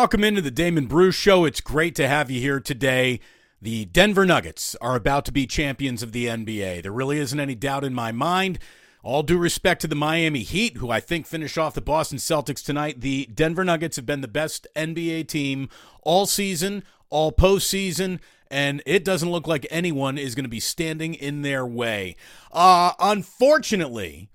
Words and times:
Welcome 0.00 0.24
into 0.24 0.40
the 0.40 0.50
Damon 0.50 0.86
Bruce 0.86 1.14
Show. 1.14 1.44
It's 1.44 1.60
great 1.60 1.94
to 1.96 2.08
have 2.08 2.30
you 2.30 2.40
here 2.40 2.58
today. 2.58 3.20
The 3.60 3.84
Denver 3.84 4.24
Nuggets 4.24 4.74
are 4.76 4.96
about 4.96 5.26
to 5.26 5.30
be 5.30 5.46
champions 5.46 6.02
of 6.02 6.12
the 6.12 6.24
NBA. 6.24 6.82
There 6.82 6.90
really 6.90 7.18
isn't 7.18 7.38
any 7.38 7.54
doubt 7.54 7.84
in 7.84 7.92
my 7.92 8.10
mind. 8.10 8.58
All 9.02 9.22
due 9.22 9.36
respect 9.36 9.82
to 9.82 9.86
the 9.86 9.94
Miami 9.94 10.40
Heat, 10.40 10.78
who 10.78 10.90
I 10.90 11.00
think 11.00 11.26
finished 11.26 11.58
off 11.58 11.74
the 11.74 11.82
Boston 11.82 12.16
Celtics 12.16 12.64
tonight, 12.64 13.02
the 13.02 13.26
Denver 13.26 13.62
Nuggets 13.62 13.96
have 13.96 14.06
been 14.06 14.22
the 14.22 14.26
best 14.26 14.66
NBA 14.74 15.28
team 15.28 15.68
all 16.00 16.24
season, 16.24 16.82
all 17.10 17.30
postseason, 17.30 18.20
and 18.50 18.82
it 18.86 19.04
doesn't 19.04 19.30
look 19.30 19.46
like 19.46 19.66
anyone 19.70 20.16
is 20.16 20.34
going 20.34 20.46
to 20.46 20.48
be 20.48 20.60
standing 20.60 21.12
in 21.12 21.42
their 21.42 21.66
way. 21.66 22.16
Uh, 22.52 22.92
unfortunately, 23.00 24.30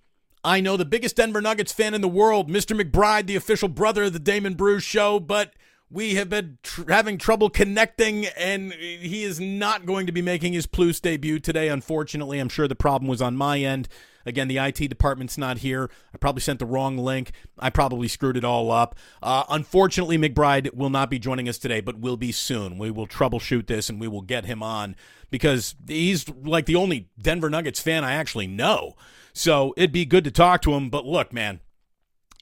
I 0.46 0.62
know 0.62 0.78
the 0.78 0.86
biggest 0.86 1.16
Denver 1.16 1.42
Nuggets 1.42 1.74
fan 1.74 1.96
in 1.96 2.02
the 2.02 2.08
world, 2.08 2.52
Mr. 2.52 2.80
McBride, 2.80 3.26
the 3.26 3.36
official 3.36 3.68
brother 3.68 4.04
of 4.04 4.14
the 4.14 4.20
Damon 4.20 4.54
Bruce 4.54 4.84
Show, 4.84 5.20
but 5.20 5.54
we 5.90 6.16
have 6.16 6.30
been 6.30 6.60
tr- 6.62 6.92
having 6.92 7.18
trouble 7.18 7.50
connecting, 7.50 8.28
and 8.28 8.72
he 8.72 9.24
is 9.24 9.40
not 9.40 9.88
going 9.88 10.06
to 10.06 10.12
be 10.12 10.22
making 10.22 10.54
his 10.54 10.68
Plus 10.68 11.00
debut 11.00 11.40
today. 11.40 11.68
Unfortunately, 11.68 12.38
I'm 12.38 12.50
sure 12.50 12.68
the 12.68 12.76
problem 12.76 13.10
was 13.10 13.24
on 13.24 13.36
my 13.36 13.58
end. 13.58 13.88
Again, 14.24 14.48
the 14.48 14.60
IT 14.60 14.88
department's 14.88 15.36
not 15.36 15.60
here. 15.60 15.90
I 16.14 16.20
probably 16.20 16.42
sent 16.42 16.60
the 16.60 16.66
wrong 16.68 16.96
link. 16.96 17.32
I 17.58 17.72
probably 17.72 18.08
screwed 18.08 18.38
it 18.38 18.46
all 18.46 18.70
up. 18.70 18.96
Uh, 19.24 19.46
unfortunately, 19.50 20.20
McBride 20.20 20.76
will 20.76 20.92
not 20.92 21.10
be 21.10 21.18
joining 21.18 21.50
us 21.50 21.58
today, 21.58 21.82
but 21.82 22.00
will 22.00 22.18
be 22.18 22.32
soon. 22.32 22.78
We 22.78 22.92
will 22.92 23.08
troubleshoot 23.08 23.66
this 23.66 23.90
and 23.90 24.00
we 24.00 24.08
will 24.08 24.22
get 24.22 24.46
him 24.46 24.62
on 24.62 24.96
because 25.32 25.74
he's 25.88 26.30
like 26.30 26.68
the 26.68 26.76
only 26.76 27.10
Denver 27.20 27.50
Nuggets 27.50 27.80
fan 27.80 28.04
I 28.04 28.14
actually 28.14 28.48
know. 28.48 28.96
So 29.38 29.74
it'd 29.76 29.92
be 29.92 30.06
good 30.06 30.24
to 30.24 30.32
talk 30.32 30.62
to 30.62 30.74
him. 30.74 30.90
But 30.90 31.06
look, 31.06 31.34
man, 31.34 31.60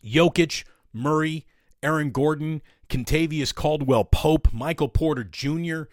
Jokic, 0.06 0.64
Murray, 0.94 1.46
Aaron 1.82 2.12
Gordon, 2.12 2.62
Kentavious 2.88 3.54
Caldwell 3.54 4.06
Pope, 4.06 4.54
Michael 4.54 4.90
Porter 4.90 5.24
Jr. 5.24 5.84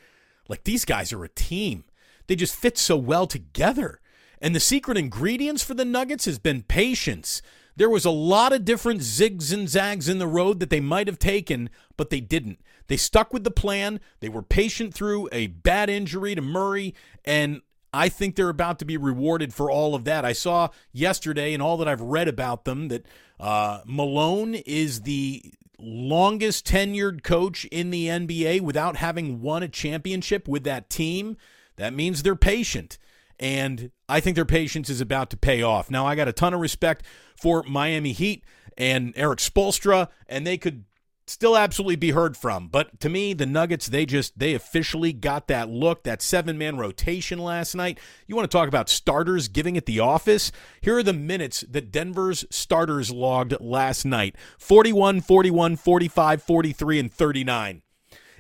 Like 0.47 0.65
these 0.65 0.85
guys 0.85 1.11
are 1.13 1.25
a 1.25 1.29
team. 1.29 1.85
They 2.27 2.37
just 2.37 2.55
fit 2.55 2.77
so 2.77 2.99
well 2.99 3.27
together. 3.27 4.01
And 4.43 4.55
the 4.55 4.61
secret 4.61 4.99
ingredients 4.99 5.65
for 5.65 5.73
the 5.73 5.87
Nuggets 5.87 6.27
has 6.27 6.39
been 6.39 6.63
patience. 6.63 7.41
There 7.77 7.91
was 7.91 8.05
a 8.05 8.11
lot 8.11 8.53
of 8.53 8.67
different 8.67 9.01
zigs 9.01 9.55
and 9.55 9.71
zags 9.71 10.07
in 10.07 10.19
the 10.19 10.27
road 10.27 10.61
that 10.61 10.69
they 10.69 10.81
might 10.81 11.07
have 11.07 11.19
taken, 11.19 11.71
but 11.97 12.11
they 12.11 12.21
didn't. 12.21 12.61
They 12.89 12.99
stuck 12.99 13.33
with 13.33 13.45
the 13.45 13.51
plan. 13.51 14.01
They 14.21 14.29
were 14.29 14.43
patient 14.43 14.93
through 14.93 15.31
a 15.33 15.47
bad 15.47 15.89
injury 15.89 16.35
to 16.35 16.43
Murray, 16.43 16.95
and 17.25 17.63
I 17.93 18.09
think 18.09 18.37
they're 18.37 18.49
about 18.49 18.79
to 18.81 18.85
be 18.85 18.97
rewarded 18.97 19.53
for 19.53 19.71
all 19.71 19.95
of 19.95 20.05
that. 20.05 20.25
I 20.25 20.33
saw 20.33 20.69
yesterday, 20.93 21.55
and 21.55 21.63
all 21.63 21.77
that 21.79 21.89
I've 21.89 22.01
read 22.01 22.29
about 22.29 22.65
them, 22.65 22.89
that 22.89 23.07
uh, 23.39 23.81
Malone 23.85 24.55
is 24.55 25.03
the 25.03 25.53
longest 25.79 26.67
tenured 26.67 27.23
coach 27.23 27.65
in 27.67 27.91
the 27.91 28.07
NBA 28.07 28.61
without 28.61 28.97
having 28.97 29.41
won 29.41 29.63
a 29.63 29.69
championship 29.69 30.47
with 30.47 30.65
that 30.65 30.91
team. 30.91 31.37
That 31.77 31.95
means 31.95 32.23
they're 32.23 32.37
patient 32.37 32.99
and 33.41 33.91
I 34.07 34.21
think 34.21 34.37
their 34.37 34.45
patience 34.45 34.91
is 34.91 35.01
about 35.01 35.31
to 35.31 35.37
pay 35.37 35.63
off. 35.63 35.91
Now, 35.91 36.07
I 36.07 36.15
got 36.15 36.29
a 36.29 36.33
ton 36.33 36.53
of 36.53 36.61
respect 36.61 37.05
for 37.35 37.65
Miami 37.65 38.13
Heat 38.13 38.45
and 38.77 39.15
Erik 39.17 39.39
Spoelstra, 39.39 40.09
and 40.29 40.47
they 40.47 40.59
could 40.59 40.85
still 41.31 41.57
absolutely 41.57 41.97
be 41.97 42.11
heard 42.11 42.37
from. 42.37 42.69
But 42.69 43.01
to 43.01 43.09
me, 43.09 43.33
the 43.33 43.47
Nuggets, 43.47 43.87
they 43.87 44.05
just 44.05 44.39
they 44.39 44.55
officially 44.55 45.13
got 45.13 45.49
that 45.49 45.69
look, 45.69 46.03
that 46.05 46.23
seven-man 46.23 46.77
rotation 46.77 47.39
last 47.39 47.75
night. 47.75 47.99
You 48.27 48.37
want 48.37 48.51
to 48.51 48.57
talk 48.57 48.69
about 48.69 48.89
starters 48.89 49.49
giving 49.49 49.77
it 49.77 49.87
the 49.87 50.01
office? 50.01 50.53
Here 50.81 50.99
are 50.99 51.03
the 51.03 51.13
minutes 51.13 51.65
that 51.69 51.93
Denver's 51.93 52.45
starters 52.51 53.11
logged 53.11 53.61
last 53.61 54.05
night. 54.05 54.37
41, 54.59 55.21
41, 55.21 55.77
45, 55.77 56.43
43 56.43 56.99
and 56.99 57.13
39. 57.13 57.83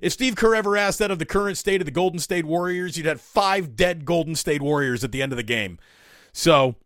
If 0.00 0.12
Steve 0.12 0.34
Kerr 0.34 0.54
ever 0.54 0.76
asked 0.76 0.98
that 0.98 1.10
of 1.10 1.18
the 1.18 1.26
current 1.26 1.58
state 1.58 1.80
of 1.80 1.84
the 1.84 1.90
Golden 1.90 2.18
State 2.18 2.46
Warriors, 2.46 2.96
you'd 2.96 3.06
have 3.06 3.20
five 3.20 3.76
dead 3.76 4.04
Golden 4.04 4.34
State 4.34 4.62
Warriors 4.62 5.04
at 5.04 5.12
the 5.12 5.22
end 5.22 5.32
of 5.32 5.36
the 5.36 5.42
game. 5.42 5.78
So 6.32 6.76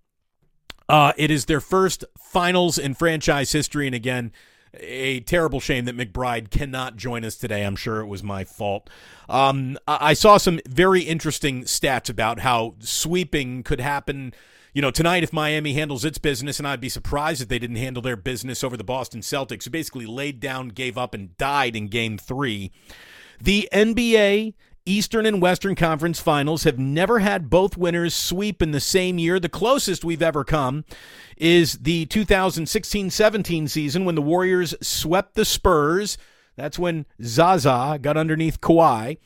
uh, 0.88 1.12
it 1.16 1.30
is 1.30 1.44
their 1.44 1.60
first 1.60 2.04
finals 2.18 2.76
in 2.76 2.94
franchise 2.94 3.52
history. 3.52 3.86
And 3.86 3.94
again, 3.94 4.32
a 4.80 5.20
terrible 5.20 5.60
shame 5.60 5.84
that 5.86 5.96
McBride 5.96 6.50
cannot 6.50 6.96
join 6.96 7.24
us 7.24 7.36
today. 7.36 7.64
I'm 7.64 7.76
sure 7.76 8.00
it 8.00 8.06
was 8.06 8.22
my 8.22 8.44
fault. 8.44 8.88
Um, 9.28 9.78
I 9.86 10.14
saw 10.14 10.36
some 10.36 10.60
very 10.68 11.02
interesting 11.02 11.64
stats 11.64 12.10
about 12.10 12.40
how 12.40 12.74
sweeping 12.80 13.62
could 13.62 13.80
happen. 13.80 14.34
You 14.72 14.82
know, 14.82 14.90
tonight, 14.90 15.22
if 15.22 15.32
Miami 15.32 15.74
handles 15.74 16.04
its 16.04 16.18
business, 16.18 16.58
and 16.58 16.66
I'd 16.66 16.80
be 16.80 16.88
surprised 16.88 17.40
if 17.40 17.48
they 17.48 17.58
didn't 17.58 17.76
handle 17.76 18.02
their 18.02 18.16
business 18.16 18.64
over 18.64 18.76
the 18.76 18.84
Boston 18.84 19.20
Celtics, 19.20 19.64
who 19.64 19.70
basically 19.70 20.06
laid 20.06 20.40
down, 20.40 20.68
gave 20.68 20.98
up, 20.98 21.14
and 21.14 21.36
died 21.38 21.76
in 21.76 21.88
game 21.88 22.18
three. 22.18 22.72
The 23.40 23.68
NBA 23.72 24.54
Eastern 24.86 25.24
and 25.24 25.40
Western 25.40 25.74
Conference 25.74 26.20
Finals 26.20 26.64
have 26.64 26.78
never 26.78 27.20
had 27.20 27.48
both 27.48 27.78
winners 27.78 28.14
sweep 28.14 28.60
in 28.60 28.72
the 28.72 28.80
same 28.80 29.18
year. 29.18 29.40
The 29.40 29.48
closest 29.48 30.04
we've 30.04 30.20
ever 30.20 30.44
come 30.44 30.84
is 31.38 31.78
the 31.78 32.04
2016 32.06 33.08
17 33.08 33.68
season 33.68 34.04
when 34.04 34.14
the 34.14 34.20
Warriors 34.20 34.74
swept 34.82 35.36
the 35.36 35.46
Spurs. 35.46 36.18
That's 36.56 36.78
when 36.78 37.06
Zaza 37.22 37.98
got 38.00 38.18
underneath 38.18 38.60
Kawhi. 38.60 39.16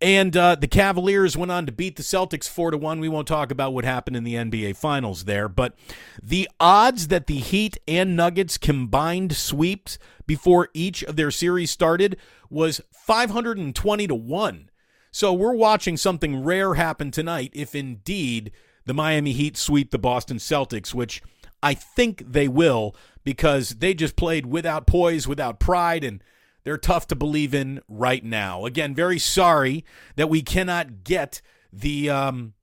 And 0.00 0.36
uh, 0.36 0.54
the 0.56 0.68
Cavaliers 0.68 1.36
went 1.36 1.50
on 1.50 1.64
to 1.66 1.72
beat 1.72 1.96
the 1.96 2.02
Celtics 2.02 2.48
4 2.48 2.72
to 2.72 2.78
1. 2.78 3.00
We 3.00 3.08
won't 3.08 3.26
talk 3.26 3.50
about 3.50 3.72
what 3.72 3.84
happened 3.84 4.16
in 4.16 4.24
the 4.24 4.34
NBA 4.34 4.76
Finals 4.76 5.24
there, 5.24 5.48
but 5.48 5.74
the 6.22 6.48
odds 6.60 7.08
that 7.08 7.26
the 7.26 7.38
Heat 7.38 7.78
and 7.88 8.14
Nuggets 8.14 8.58
combined 8.58 9.34
sweeps 9.34 9.98
before 10.26 10.68
each 10.72 11.02
of 11.02 11.16
their 11.16 11.32
series 11.32 11.70
started 11.70 12.16
was 12.48 12.80
520 12.92 14.06
to 14.06 14.14
1. 14.14 14.67
So 15.10 15.32
we're 15.32 15.54
watching 15.54 15.96
something 15.96 16.42
rare 16.42 16.74
happen 16.74 17.10
tonight 17.10 17.50
if 17.54 17.74
indeed 17.74 18.52
the 18.84 18.94
Miami 18.94 19.32
Heat 19.32 19.56
sweep 19.56 19.90
the 19.90 19.98
Boston 19.98 20.38
Celtics, 20.38 20.94
which 20.94 21.22
I 21.62 21.74
think 21.74 22.22
they 22.26 22.48
will 22.48 22.94
because 23.24 23.70
they 23.70 23.94
just 23.94 24.16
played 24.16 24.46
without 24.46 24.86
poise, 24.86 25.26
without 25.26 25.60
pride, 25.60 26.04
and 26.04 26.22
they're 26.64 26.78
tough 26.78 27.06
to 27.08 27.16
believe 27.16 27.54
in 27.54 27.80
right 27.88 28.24
now. 28.24 28.64
Again, 28.64 28.94
very 28.94 29.18
sorry 29.18 29.84
that 30.16 30.28
we 30.28 30.42
cannot 30.42 31.04
get 31.04 31.40
the 31.72 32.10
um, 32.10 32.54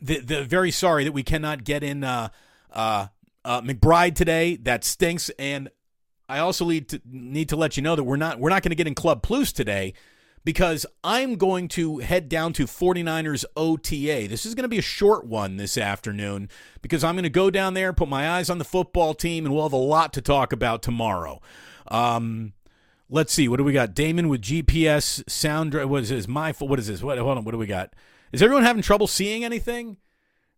the 0.00 0.20
the 0.20 0.44
very 0.44 0.70
sorry 0.70 1.04
that 1.04 1.12
we 1.12 1.22
cannot 1.22 1.64
get 1.64 1.82
in 1.82 2.04
uh, 2.04 2.28
uh, 2.70 3.08
uh, 3.44 3.60
McBride 3.62 4.14
today. 4.14 4.56
That 4.56 4.84
stinks. 4.84 5.30
And 5.38 5.70
I 6.28 6.38
also 6.38 6.68
need 6.68 6.88
to 6.90 7.00
need 7.06 7.48
to 7.50 7.56
let 7.56 7.76
you 7.76 7.82
know 7.82 7.96
that 7.96 8.04
we're 8.04 8.16
not 8.16 8.38
we're 8.38 8.50
not 8.50 8.62
going 8.62 8.70
to 8.70 8.76
get 8.76 8.86
in 8.86 8.94
Club 8.94 9.22
Plus 9.22 9.52
today 9.52 9.94
because 10.48 10.86
I'm 11.04 11.34
going 11.34 11.68
to 11.68 11.98
head 11.98 12.30
down 12.30 12.54
to 12.54 12.64
49ers 12.64 13.44
OTA. 13.54 14.28
This 14.30 14.46
is 14.46 14.54
going 14.54 14.62
to 14.62 14.68
be 14.68 14.78
a 14.78 14.80
short 14.80 15.26
one 15.26 15.58
this 15.58 15.76
afternoon 15.76 16.48
because 16.80 17.04
I'm 17.04 17.16
going 17.16 17.24
to 17.24 17.28
go 17.28 17.50
down 17.50 17.74
there, 17.74 17.92
put 17.92 18.08
my 18.08 18.30
eyes 18.30 18.48
on 18.48 18.56
the 18.56 18.64
football 18.64 19.12
team, 19.12 19.44
and 19.44 19.54
we'll 19.54 19.64
have 19.64 19.74
a 19.74 19.76
lot 19.76 20.14
to 20.14 20.22
talk 20.22 20.54
about 20.54 20.80
tomorrow. 20.80 21.42
Um, 21.88 22.54
Let's 23.10 23.34
see. 23.34 23.46
What 23.46 23.58
do 23.58 23.64
we 23.64 23.74
got? 23.74 23.92
Damon 23.92 24.30
with 24.30 24.40
GPS 24.40 25.28
sound. 25.28 25.74
What 25.74 26.00
is 26.04 26.08
this? 26.08 26.26
My 26.26 26.52
what 26.52 26.78
is 26.78 26.86
this? 26.86 27.02
What? 27.02 27.18
Hold 27.18 27.36
on. 27.36 27.44
What 27.44 27.52
do 27.52 27.58
we 27.58 27.66
got? 27.66 27.92
Is 28.32 28.42
everyone 28.42 28.64
having 28.64 28.80
trouble 28.80 29.06
seeing 29.06 29.44
anything? 29.44 29.98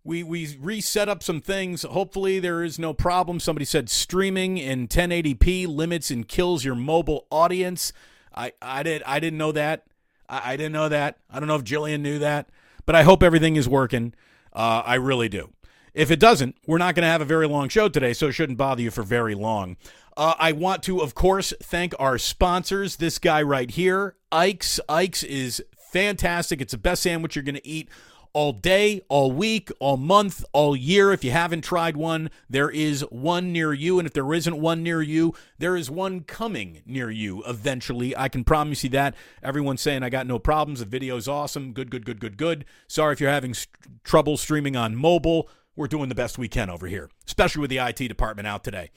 We 0.05 0.23
we 0.23 0.57
reset 0.61 1.09
up 1.09 1.21
some 1.25 1.41
things. 1.41 1.83
Hopefully 1.83 2.39
there 2.39 2.63
is 2.63 2.79
no 2.79 2.95
problem. 2.95 3.41
Somebody 3.41 3.65
said 3.65 3.91
streaming 3.91 4.57
in 4.57 4.87
1080p 4.87 5.67
limits 5.67 6.13
and 6.13 6.29
kills 6.29 6.65
your 6.65 6.77
mobile 6.77 7.27
audience. 7.33 7.93
I 8.35 8.53
I 8.61 8.83
did 8.83 9.03
I 9.05 9.21
didn't 9.21 9.39
know 9.39 9.53
that. 9.53 9.87
I, 10.29 10.53
I 10.53 10.57
didn't 10.57 10.73
know 10.73 10.89
that. 10.89 11.19
I 11.31 11.39
don't 11.39 11.49
know 11.49 11.57
if 11.57 11.65
Jillian 11.65 12.01
knew 12.01 12.19
that, 12.19 12.49
but 12.87 12.95
I 12.95 13.03
hope 13.03 13.23
everything 13.23 13.57
is 13.57 13.69
working. 13.69 14.15
Uh, 14.53 14.83
I 14.85 14.95
really 14.95 15.29
do. 15.29 15.51
If 15.93 16.11
it 16.11 16.21
doesn't, 16.21 16.57
we're 16.67 16.79
not 16.79 16.95
going 16.95 17.03
to 17.03 17.11
have 17.11 17.21
a 17.21 17.25
very 17.27 17.49
long 17.49 17.69
show 17.69 17.89
today, 17.89 18.13
so 18.13 18.29
it 18.29 18.33
shouldn't 18.33 18.59
bother 18.59 18.83
you 18.83 18.91
for 18.91 19.03
very 19.03 19.35
long. 19.35 19.77
Uh, 20.17 20.35
I 20.39 20.53
want 20.53 20.83
to, 20.85 21.01
of 21.01 21.15
course, 21.15 21.53
thank 21.63 21.95
our 21.99 22.19
sponsors. 22.19 22.97
This 22.97 23.19
guy 23.19 23.43
right 23.43 23.71
here, 23.71 24.17
Ike's. 24.31 24.79
Ike's 24.89 25.23
is 25.23 25.63
fantastic. 25.93 26.61
It's 26.61 26.73
the 26.73 26.79
best 26.79 27.03
sandwich 27.03 27.35
you're 27.35 27.43
going 27.43 27.57
to 27.57 27.67
eat 27.67 27.89
all 28.33 28.53
day, 28.53 29.01
all 29.09 29.33
week, 29.33 29.71
all 29.81 29.97
month, 29.97 30.45
all 30.53 30.77
year. 30.77 31.13
If 31.13 31.25
you 31.25 31.31
haven't 31.31 31.63
tried 31.63 31.97
one, 31.97 32.31
there 32.49 32.71
is 32.71 33.03
one 33.11 33.53
near 33.53 33.73
you. 33.73 33.99
And 33.99 34.07
if 34.07 34.13
there 34.13 34.33
isn't 34.33 34.61
one 34.61 34.83
near 34.83 35.03
you, 35.03 35.35
there 35.59 35.77
is 35.77 35.91
one 35.91 36.21
coming 36.21 36.83
near 36.87 37.11
you 37.11 37.43
eventually. 37.47 38.17
I 38.17 38.29
can 38.29 38.45
promise 38.45 38.85
you 38.85 38.91
that. 38.91 39.15
Everyone's 39.43 39.81
saying 39.81 40.03
I 40.03 40.11
got 40.11 40.27
no 40.27 40.39
problems. 40.39 40.81
The 40.81 40.87
video's 40.87 41.29
awesome. 41.29 41.73
Good, 41.73 41.91
good, 41.91 42.05
good, 42.05 42.21
good, 42.21 42.37
good. 42.37 42.65
Sorry 42.87 43.13
if 43.13 43.21
you're 43.21 43.31
having 43.31 43.55
st- 43.55 44.05
trouble 44.05 44.37
streaming 44.37 44.77
on 44.77 44.97
mobile. 44.97 45.49
We're 45.77 45.87
doing 45.87 46.09
the 46.09 46.15
best 46.15 46.37
we 46.37 46.49
can 46.49 46.69
over 46.69 46.87
here, 46.87 47.09
especially 47.27 47.61
with 47.61 47.71
the 47.71 47.79
IT 47.79 47.97
department 47.97 48.47
out 48.47 48.65
today. 48.65 48.91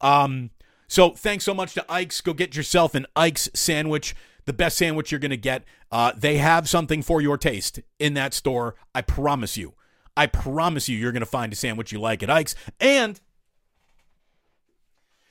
Um, 0.00 0.50
so 0.90 1.10
thanks 1.10 1.44
so 1.44 1.54
much 1.54 1.74
to 1.74 1.84
Ike's. 1.88 2.20
Go 2.20 2.32
get 2.32 2.56
yourself 2.56 2.94
an 2.94 3.06
Ike's 3.14 3.48
sandwich, 3.54 4.16
the 4.44 4.52
best 4.52 4.76
sandwich 4.78 5.10
you're 5.10 5.20
going 5.20 5.30
to 5.30 5.36
get. 5.36 5.64
Uh, 5.90 6.12
they 6.16 6.38
have 6.38 6.68
something 6.68 7.02
for 7.02 7.20
your 7.20 7.36
taste 7.38 7.80
in 7.98 8.14
that 8.14 8.34
store. 8.34 8.74
I 8.94 9.02
promise 9.02 9.56
you. 9.56 9.74
I 10.16 10.26
promise 10.26 10.88
you, 10.88 10.96
you're 10.96 11.12
going 11.12 11.20
to 11.20 11.26
find 11.26 11.52
a 11.52 11.56
sandwich 11.56 11.92
you 11.92 12.00
like 12.00 12.22
at 12.22 12.30
Ike's. 12.30 12.54
And 12.80 13.20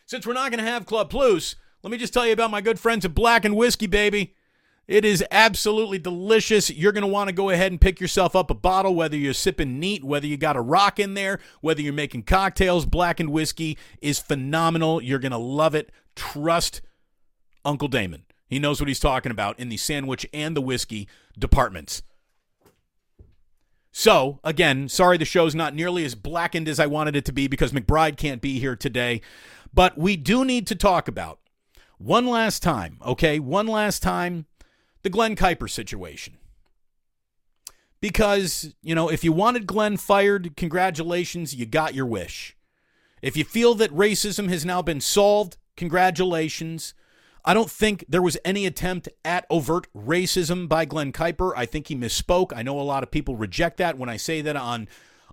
since 0.06 0.26
we're 0.26 0.34
not 0.34 0.52
going 0.52 0.64
to 0.64 0.70
have 0.70 0.86
Club 0.86 1.10
Plus, 1.10 1.56
Let 1.84 1.92
me 1.92 1.98
just 1.98 2.14
tell 2.14 2.26
you 2.26 2.34
about 2.34 2.52
my 2.52 2.62
good 2.62 2.80
friends 2.80 3.06
at 3.06 3.16
Blackened 3.16 3.56
Whiskey, 3.56 3.88
baby. 3.88 4.36
It 4.88 5.06
is 5.06 5.24
absolutely 5.30 6.00
delicious. 6.00 6.70
You're 6.70 6.92
going 6.92 7.04
to 7.04 7.08
want 7.08 7.30
to 7.30 7.36
go 7.36 7.52
ahead 7.52 7.72
and 7.72 7.80
pick 7.80 8.02
yourself 8.02 8.36
up 8.36 8.50
a 8.50 8.56
bottle, 8.56 8.96
whether 8.96 9.16
you're 9.16 9.34
sipping 9.34 9.80
neat, 9.80 10.04
whether 10.04 10.26
you 10.26 10.36
got 10.36 10.58
a 10.58 10.62
rock 10.62 11.00
in 11.00 11.14
there, 11.14 11.40
whether 11.62 11.82
you're 11.82 11.94
making 11.94 12.24
cocktails. 12.24 12.86
Blackened 12.88 13.30
Whiskey 13.30 13.78
is 14.02 14.20
phenomenal. 14.20 15.02
You're 15.02 15.20
going 15.20 15.32
to 15.32 15.38
love 15.38 15.76
it. 15.76 15.92
Trust 16.16 16.82
Uncle 17.64 17.88
Damon. 17.88 18.24
He 18.50 18.60
knows 18.60 18.82
what 18.82 18.88
he's 18.88 19.00
talking 19.00 19.32
about 19.32 19.60
in 19.60 19.70
the 19.70 19.78
sandwich 19.78 20.26
and 20.34 20.58
the 20.58 20.62
whiskey 20.62 21.08
departments. 21.38 22.02
So, 23.92 24.40
again, 24.44 24.90
sorry 24.90 25.18
the 25.18 25.26
show's 25.26 25.56
not 25.56 25.76
nearly 25.76 26.04
as 26.06 26.16
blackened 26.16 26.68
as 26.68 26.80
I 26.80 26.88
wanted 26.88 27.16
it 27.16 27.26
to 27.26 27.32
be 27.32 27.48
because 27.48 27.72
McBride 27.72 28.18
can't 28.18 28.42
be 28.42 28.60
here 28.60 28.76
today. 28.76 29.22
But 29.74 29.98
we 29.98 30.16
do 30.16 30.44
need 30.44 30.68
to 30.68 30.76
talk 30.76 31.08
about 31.08 31.40
one 31.98 32.28
last 32.28 32.64
time, 32.64 32.98
okay? 33.06 33.40
One 33.40 33.68
last 33.68 34.02
time 34.02 34.46
the 35.04 35.10
Glen 35.10 35.36
Kuiper 35.36 35.70
situation. 35.70 36.38
Because, 38.02 38.74
you 38.82 38.96
know, 38.96 39.10
if 39.10 39.24
you 39.24 39.32
wanted 39.32 39.68
Glen 39.68 39.98
fired, 39.98 40.56
congratulations, 40.56 41.54
you 41.54 41.66
got 41.66 41.94
your 41.94 42.06
wish. 42.06 42.56
If 43.22 43.36
you 43.36 43.44
feel 43.44 43.76
that 43.76 43.94
racism 43.94 44.50
has 44.50 44.66
now 44.66 44.82
been 44.82 45.02
solved, 45.02 45.58
congratulations. 45.76 46.94
I 47.46 47.54
don't 47.54 47.72
think 47.72 48.06
there 48.08 48.22
was 48.22 48.38
any 48.44 48.66
attempt 48.66 49.10
at 49.24 49.46
overt 49.50 49.88
racism 49.96 50.68
by 50.68 50.86
Glen 50.86 51.12
Kuiper. 51.12 51.54
I 51.56 51.66
think 51.66 51.88
he 51.88 51.96
misspoke. 51.96 52.52
I 52.56 52.62
know 52.62 52.80
a 52.80 52.82
lot 52.82 53.04
of 53.04 53.12
people 53.12 53.36
reject 53.36 53.78
that 53.78 53.98
when 53.98 54.10
I 54.10 54.18
say 54.18 54.42
that 54.42 54.56
on 54.56 54.88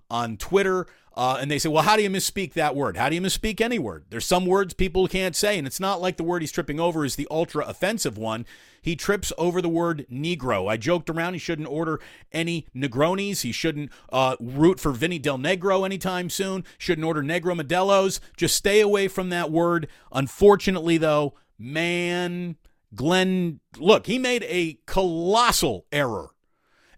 on 0.09 0.37
Twitter. 0.37 0.87
Uh, 1.17 1.39
and 1.41 1.49
they 1.49 1.57
say, 1.57 1.67
well, 1.67 1.81
how 1.81 1.95
do 1.95 2.03
you 2.03 2.11
misspeak 2.11 2.53
that 2.53 2.75
word? 2.75 2.95
How 2.95 3.09
do 3.09 3.15
you 3.15 3.21
misspeak 3.21 3.59
any 3.59 3.79
word? 3.79 4.05
There's 4.11 4.23
some 4.23 4.45
words 4.45 4.75
people 4.75 5.07
can't 5.07 5.35
say, 5.35 5.57
and 5.57 5.65
it's 5.65 5.79
not 5.79 5.99
like 5.99 6.17
the 6.17 6.23
word 6.23 6.43
he's 6.43 6.51
tripping 6.51 6.79
over 6.79 7.03
is 7.03 7.15
the 7.15 7.27
ultra 7.31 7.65
offensive 7.65 8.19
one. 8.19 8.45
He 8.83 8.95
trips 8.95 9.33
over 9.35 9.59
the 9.59 9.67
word 9.67 10.05
Negro. 10.11 10.69
I 10.69 10.77
joked 10.77 11.09
around 11.09 11.33
he 11.33 11.39
shouldn't 11.39 11.67
order 11.67 11.99
any 12.31 12.67
Negronis. 12.75 13.41
He 13.41 13.51
shouldn't 13.51 13.91
uh, 14.13 14.35
root 14.39 14.79
for 14.79 14.91
Vinny 14.91 15.17
Del 15.17 15.39
Negro 15.39 15.83
anytime 15.83 16.29
soon. 16.29 16.63
Shouldn't 16.77 17.05
order 17.05 17.23
Negro 17.23 17.59
Modelos. 17.59 18.19
Just 18.37 18.55
stay 18.55 18.79
away 18.79 19.07
from 19.07 19.29
that 19.29 19.51
word. 19.51 19.87
Unfortunately, 20.11 20.99
though, 20.99 21.33
man, 21.57 22.57
Glen, 22.93 23.59
look, 23.77 24.07
he 24.07 24.17
made 24.17 24.43
a 24.43 24.79
colossal 24.85 25.85
error, 25.91 26.29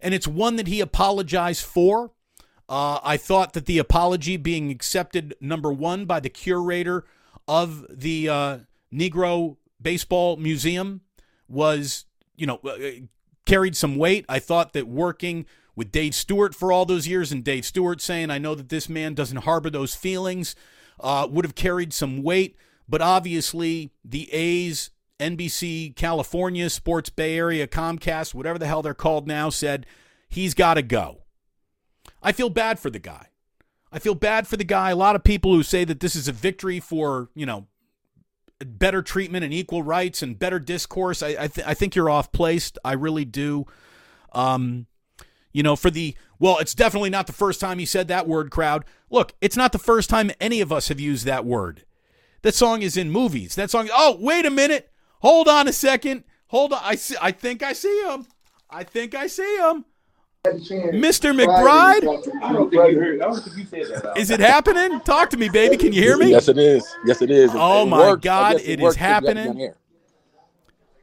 and 0.00 0.14
it's 0.14 0.26
one 0.26 0.56
that 0.56 0.66
he 0.66 0.80
apologized 0.80 1.64
for. 1.64 2.12
Uh, 2.68 3.00
I 3.02 3.16
thought 3.16 3.52
that 3.54 3.66
the 3.66 3.78
apology 3.78 4.36
being 4.36 4.70
accepted, 4.70 5.34
number 5.40 5.72
one, 5.72 6.04
by 6.04 6.20
the 6.20 6.28
curator 6.28 7.04
of 7.48 7.84
the 7.90 8.28
uh, 8.28 8.58
Negro 8.92 9.56
Baseball 9.82 10.36
Museum 10.36 11.00
was, 11.48 12.04
you 12.36 12.46
know, 12.46 12.60
uh, 12.64 13.04
carried 13.44 13.76
some 13.76 13.96
weight. 13.96 14.24
I 14.28 14.38
thought 14.38 14.72
that 14.74 14.86
working 14.86 15.46
with 15.74 15.90
Dave 15.90 16.14
Stewart 16.14 16.54
for 16.54 16.70
all 16.70 16.84
those 16.84 17.08
years 17.08 17.32
and 17.32 17.42
Dave 17.42 17.64
Stewart 17.64 18.00
saying, 18.00 18.30
I 18.30 18.38
know 18.38 18.54
that 18.54 18.68
this 18.68 18.88
man 18.88 19.14
doesn't 19.14 19.38
harbor 19.38 19.70
those 19.70 19.94
feelings, 19.94 20.54
uh, 21.00 21.26
would 21.28 21.44
have 21.44 21.54
carried 21.54 21.92
some 21.92 22.22
weight. 22.22 22.56
But 22.90 23.00
obviously, 23.00 23.92
the 24.04 24.30
A's, 24.32 24.90
NBC, 25.20 25.94
California, 25.94 26.68
Sports 26.68 27.08
Bay 27.08 27.38
Area, 27.38 27.68
Comcast, 27.68 28.34
whatever 28.34 28.58
the 28.58 28.66
hell 28.66 28.82
they're 28.82 28.94
called 28.94 29.28
now, 29.28 29.48
said 29.48 29.86
he's 30.28 30.54
got 30.54 30.74
to 30.74 30.82
go. 30.82 31.22
I 32.20 32.32
feel 32.32 32.50
bad 32.50 32.80
for 32.80 32.90
the 32.90 32.98
guy. 32.98 33.28
I 33.92 34.00
feel 34.00 34.16
bad 34.16 34.48
for 34.48 34.56
the 34.56 34.64
guy. 34.64 34.90
A 34.90 34.96
lot 34.96 35.14
of 35.14 35.22
people 35.22 35.54
who 35.54 35.62
say 35.62 35.84
that 35.84 36.00
this 36.00 36.16
is 36.16 36.26
a 36.26 36.32
victory 36.32 36.80
for, 36.80 37.28
you 37.36 37.46
know, 37.46 37.68
better 38.58 39.02
treatment 39.02 39.44
and 39.44 39.54
equal 39.54 39.84
rights 39.84 40.20
and 40.20 40.38
better 40.38 40.58
discourse. 40.58 41.22
I 41.22 41.28
I, 41.28 41.46
th- 41.46 41.66
I 41.66 41.74
think 41.74 41.94
you're 41.94 42.10
off 42.10 42.32
placed. 42.32 42.76
I 42.84 42.92
really 42.92 43.24
do. 43.24 43.66
Um, 44.32 44.86
you 45.52 45.62
know, 45.62 45.76
for 45.76 45.90
the 45.90 46.16
well, 46.40 46.58
it's 46.58 46.74
definitely 46.74 47.10
not 47.10 47.28
the 47.28 47.32
first 47.32 47.60
time 47.60 47.78
he 47.78 47.86
said 47.86 48.08
that 48.08 48.26
word. 48.26 48.50
Crowd, 48.50 48.84
look, 49.10 49.32
it's 49.40 49.56
not 49.56 49.70
the 49.70 49.78
first 49.78 50.10
time 50.10 50.32
any 50.40 50.60
of 50.60 50.72
us 50.72 50.88
have 50.88 50.98
used 50.98 51.24
that 51.26 51.44
word. 51.44 51.84
That 52.42 52.54
song 52.54 52.82
is 52.82 52.96
in 52.96 53.10
movies. 53.10 53.54
That 53.54 53.70
song. 53.70 53.88
Oh, 53.92 54.16
wait 54.20 54.46
a 54.46 54.50
minute. 54.50 54.90
Hold 55.20 55.48
on 55.48 55.68
a 55.68 55.72
second. 55.72 56.24
Hold 56.48 56.72
on. 56.72 56.80
I 56.82 56.94
see. 56.94 57.16
I 57.20 57.32
think 57.32 57.62
I 57.62 57.72
see 57.72 58.02
him. 58.02 58.26
I 58.68 58.84
think 58.84 59.14
I 59.14 59.26
see 59.26 59.56
him. 59.56 59.84
Mr. 60.44 61.38
McBride? 61.38 61.96
I 62.42 62.52
don't 62.52 62.70
think 62.70 62.92
you 62.92 62.98
heard. 62.98 63.20
I 63.20 63.26
don't 63.26 63.42
think 63.42 63.56
you 63.58 63.64
said 63.66 64.02
that. 64.02 64.16
Is 64.16 64.30
it 64.30 64.40
happening? 64.40 65.00
Talk 65.00 65.28
to 65.30 65.36
me, 65.36 65.50
baby. 65.50 65.76
Can 65.76 65.92
you 65.92 66.00
hear 66.00 66.16
me? 66.16 66.30
Yes, 66.30 66.48
it 66.48 66.56
is. 66.56 66.96
Yes, 67.04 67.20
it 67.20 67.30
is. 67.30 67.50
Oh 67.52 67.82
it 67.82 67.86
my 67.90 67.98
works. 67.98 68.24
God, 68.24 68.56
it, 68.56 68.66
it 68.66 68.80
is 68.80 68.96
happening. 68.96 69.72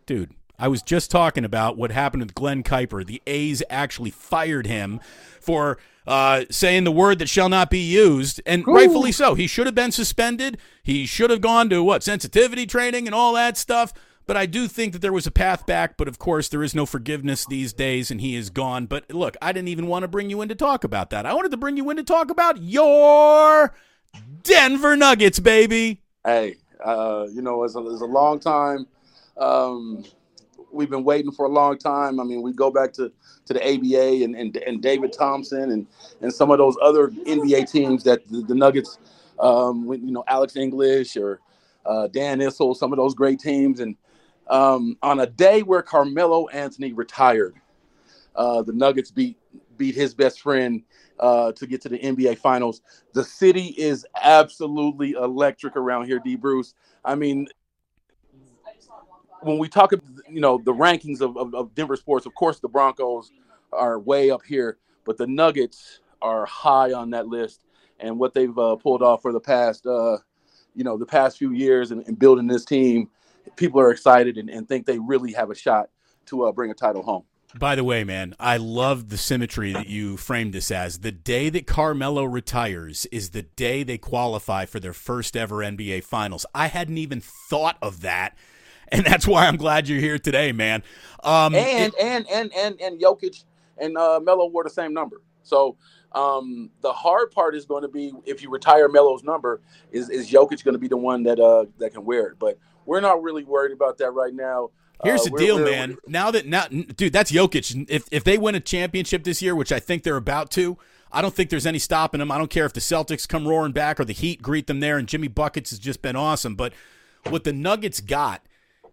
Dude, 0.07 0.33
I 0.57 0.67
was 0.69 0.81
just 0.81 1.11
talking 1.11 1.45
about 1.45 1.77
what 1.77 1.91
happened 1.91 2.23
with 2.23 2.33
Glen 2.33 2.63
Kuiper. 2.63 3.05
The 3.05 3.21
A's 3.27 3.61
actually 3.69 4.09
fired 4.09 4.65
him 4.65 4.99
for 5.39 5.77
uh, 6.07 6.45
saying 6.49 6.85
the 6.85 6.91
word 6.91 7.19
that 7.19 7.29
shall 7.29 7.49
not 7.49 7.69
be 7.69 7.79
used, 7.79 8.41
and 8.45 8.65
Ooh. 8.67 8.73
rightfully 8.73 9.11
so. 9.11 9.35
He 9.35 9.45
should 9.45 9.65
have 9.65 9.75
been 9.75 9.91
suspended. 9.91 10.57
He 10.81 11.05
should 11.05 11.29
have 11.29 11.41
gone 11.41 11.69
to 11.69 11.83
what 11.83 12.01
sensitivity 12.01 12.65
training 12.65 13.07
and 13.07 13.13
all 13.13 13.33
that 13.33 13.57
stuff. 13.57 13.93
But 14.25 14.37
I 14.37 14.45
do 14.45 14.67
think 14.67 14.93
that 14.93 14.99
there 14.99 15.13
was 15.13 15.27
a 15.27 15.31
path 15.31 15.65
back. 15.65 15.97
But 15.97 16.07
of 16.07 16.17
course, 16.17 16.49
there 16.49 16.63
is 16.63 16.73
no 16.73 16.85
forgiveness 16.85 17.45
these 17.45 17.73
days, 17.73 18.09
and 18.09 18.21
he 18.21 18.35
is 18.35 18.49
gone. 18.49 18.85
But 18.85 19.11
look, 19.13 19.35
I 19.41 19.51
didn't 19.51 19.67
even 19.67 19.87
want 19.87 20.03
to 20.03 20.07
bring 20.07 20.29
you 20.29 20.41
in 20.41 20.49
to 20.49 20.55
talk 20.55 20.83
about 20.83 21.09
that. 21.09 21.25
I 21.25 21.33
wanted 21.33 21.51
to 21.51 21.57
bring 21.57 21.77
you 21.77 21.89
in 21.89 21.97
to 21.97 22.03
talk 22.03 22.29
about 22.29 22.61
your 22.61 23.73
Denver 24.43 24.95
Nuggets, 24.95 25.39
baby. 25.39 26.01
Hey, 26.25 26.55
uh, 26.83 27.27
you 27.31 27.41
know, 27.41 27.63
it's 27.63 27.75
a, 27.75 27.85
it's 27.87 28.01
a 28.01 28.05
long 28.05 28.39
time. 28.39 28.87
Um, 29.37 30.03
we've 30.77 30.89
been 30.89 31.03
waiting 31.03 31.31
for 31.31 31.45
a 31.45 31.49
long 31.49 31.77
time. 31.77 32.19
I 32.19 32.23
mean, 32.23 32.41
we 32.41 32.53
go 32.53 32.71
back 32.71 32.93
to, 32.93 33.11
to 33.45 33.53
the 33.53 33.61
ABA 33.61 34.23
and, 34.23 34.35
and, 34.35 34.55
and 34.57 34.81
David 34.81 35.11
Thompson 35.11 35.71
and, 35.71 35.87
and 36.21 36.31
some 36.33 36.51
of 36.51 36.59
those 36.59 36.77
other 36.81 37.09
NBA 37.09 37.69
teams 37.69 38.03
that 38.03 38.25
the, 38.29 38.43
the 38.43 38.55
Nuggets, 38.55 38.99
um, 39.39 39.91
you 39.91 40.11
know, 40.11 40.23
Alex 40.27 40.55
English 40.55 41.17
or 41.17 41.41
uh, 41.85 42.07
Dan 42.07 42.39
Issel, 42.39 42.75
some 42.75 42.93
of 42.93 42.97
those 42.97 43.15
great 43.15 43.39
teams. 43.39 43.79
And 43.79 43.95
um, 44.49 44.97
on 45.01 45.19
a 45.19 45.25
day 45.25 45.63
where 45.63 45.81
Carmelo 45.81 46.47
Anthony 46.49 46.93
retired, 46.93 47.55
uh, 48.35 48.61
the 48.61 48.73
Nuggets 48.73 49.11
beat 49.11 49.37
beat 49.77 49.95
his 49.95 50.13
best 50.13 50.41
friend 50.41 50.83
uh, 51.19 51.51
to 51.51 51.67
get 51.67 51.81
to 51.81 51.89
the 51.89 51.99
NBA 51.99 52.39
Finals. 52.39 52.81
The 53.13 53.23
city 53.23 53.75
is 53.77 54.05
absolutely 54.21 55.11
electric 55.11 55.75
around 55.75 56.05
here, 56.05 56.19
D. 56.19 56.35
Bruce. 56.35 56.73
I 57.05 57.15
mean, 57.15 57.47
when 59.47 59.57
we 59.57 59.67
talk, 59.69 59.91
you 60.29 60.41
know, 60.41 60.61
the 60.63 60.73
rankings 60.73 61.21
of, 61.21 61.37
of, 61.37 61.55
of 61.55 61.73
Denver 61.75 61.95
sports, 61.95 62.25
of 62.25 62.35
course, 62.35 62.59
the 62.59 62.67
Broncos 62.67 63.31
are 63.71 63.99
way 63.99 64.29
up 64.29 64.43
here, 64.43 64.77
but 65.05 65.17
the 65.17 65.27
Nuggets 65.27 66.01
are 66.21 66.45
high 66.45 66.93
on 66.93 67.09
that 67.11 67.27
list. 67.27 67.61
And 67.99 68.19
what 68.19 68.33
they've 68.33 68.57
uh, 68.57 68.75
pulled 68.75 69.01
off 69.01 69.21
for 69.21 69.31
the 69.31 69.39
past, 69.39 69.87
uh, 69.87 70.17
you 70.75 70.83
know, 70.83 70.97
the 70.97 71.05
past 71.05 71.37
few 71.37 71.51
years 71.51 71.91
and, 71.91 72.05
and 72.07 72.19
building 72.19 72.47
this 72.47 72.65
team 72.65 73.09
people 73.55 73.79
are 73.79 73.91
excited 73.91 74.37
and, 74.37 74.49
and 74.49 74.67
think 74.67 74.85
they 74.85 74.99
really 74.99 75.33
have 75.33 75.49
a 75.49 75.55
shot 75.55 75.89
to 76.27 76.45
uh, 76.45 76.51
bring 76.51 76.71
a 76.71 76.73
title 76.73 77.03
home. 77.03 77.23
By 77.57 77.75
the 77.75 77.83
way, 77.83 78.03
man, 78.03 78.35
I 78.39 78.57
love 78.57 79.07
the 79.07 79.17
symmetry 79.17 79.71
that 79.71 79.87
you 79.87 80.17
framed 80.17 80.53
this 80.53 80.69
as. 80.69 80.99
The 80.99 81.13
day 81.13 81.49
that 81.49 81.65
Carmelo 81.65 82.25
retires 82.25 83.05
is 83.05 83.29
the 83.29 83.43
day 83.43 83.83
they 83.83 83.97
qualify 83.97 84.65
for 84.65 84.81
their 84.81 84.93
first 84.93 85.37
ever 85.37 85.57
NBA 85.57 86.03
Finals. 86.03 86.45
I 86.53 86.67
hadn't 86.67 86.97
even 86.97 87.21
thought 87.21 87.77
of 87.81 88.01
that, 88.01 88.37
and 88.91 89.05
that's 89.05 89.27
why 89.27 89.47
I'm 89.47 89.57
glad 89.57 89.87
you're 89.87 89.99
here 89.99 90.19
today, 90.19 90.51
man. 90.51 90.83
Um, 91.23 91.55
and, 91.55 91.93
it, 91.93 91.99
and 92.01 92.29
and 92.29 92.53
and 92.53 92.81
and 92.81 93.01
Jokic 93.01 93.43
and 93.77 93.97
uh, 93.97 94.19
Melo 94.23 94.47
wore 94.47 94.63
the 94.63 94.69
same 94.69 94.93
number, 94.93 95.21
so 95.43 95.75
um, 96.13 96.69
the 96.81 96.93
hard 96.93 97.31
part 97.31 97.55
is 97.55 97.65
going 97.65 97.83
to 97.83 97.87
be 97.87 98.13
if 98.25 98.41
you 98.41 98.49
retire 98.49 98.87
Melo's 98.87 99.23
number, 99.23 99.61
is 99.91 100.09
is 100.09 100.29
Jokic 100.29 100.63
going 100.63 100.73
to 100.73 100.79
be 100.79 100.87
the 100.87 100.97
one 100.97 101.23
that 101.23 101.39
uh, 101.39 101.65
that 101.79 101.93
can 101.93 102.05
wear 102.05 102.27
it? 102.27 102.39
But 102.39 102.57
we're 102.85 103.01
not 103.01 103.21
really 103.21 103.43
worried 103.43 103.73
about 103.73 103.97
that 103.97 104.11
right 104.11 104.33
now. 104.33 104.69
Here's 105.03 105.21
uh, 105.21 105.25
the 105.25 105.37
deal, 105.37 105.57
we're, 105.57 105.65
man. 105.65 105.89
We're, 105.91 106.11
now 106.11 106.31
that 106.31 106.47
now, 106.47 106.67
dude, 106.67 107.13
that's 107.13 107.31
Jokic. 107.31 107.85
If 107.89 108.07
if 108.11 108.23
they 108.23 108.37
win 108.37 108.55
a 108.55 108.59
championship 108.59 109.23
this 109.23 109.41
year, 109.41 109.55
which 109.55 109.71
I 109.71 109.79
think 109.79 110.03
they're 110.03 110.17
about 110.17 110.49
to, 110.51 110.77
I 111.11 111.21
don't 111.21 111.33
think 111.33 111.49
there's 111.49 111.67
any 111.67 111.79
stopping 111.79 112.19
them. 112.19 112.31
I 112.31 112.37
don't 112.37 112.49
care 112.49 112.65
if 112.65 112.73
the 112.73 112.79
Celtics 112.79 113.27
come 113.27 113.47
roaring 113.47 113.71
back 113.71 113.99
or 113.99 114.05
the 114.05 114.13
Heat 114.13 114.41
greet 114.41 114.67
them 114.67 114.79
there. 114.79 114.97
And 114.97 115.07
Jimmy 115.07 115.27
buckets 115.27 115.69
has 115.69 115.79
just 115.79 116.01
been 116.01 116.15
awesome. 116.15 116.55
But 116.55 116.73
what 117.27 117.43
the 117.43 117.53
Nuggets 117.53 118.01
got 118.01 118.46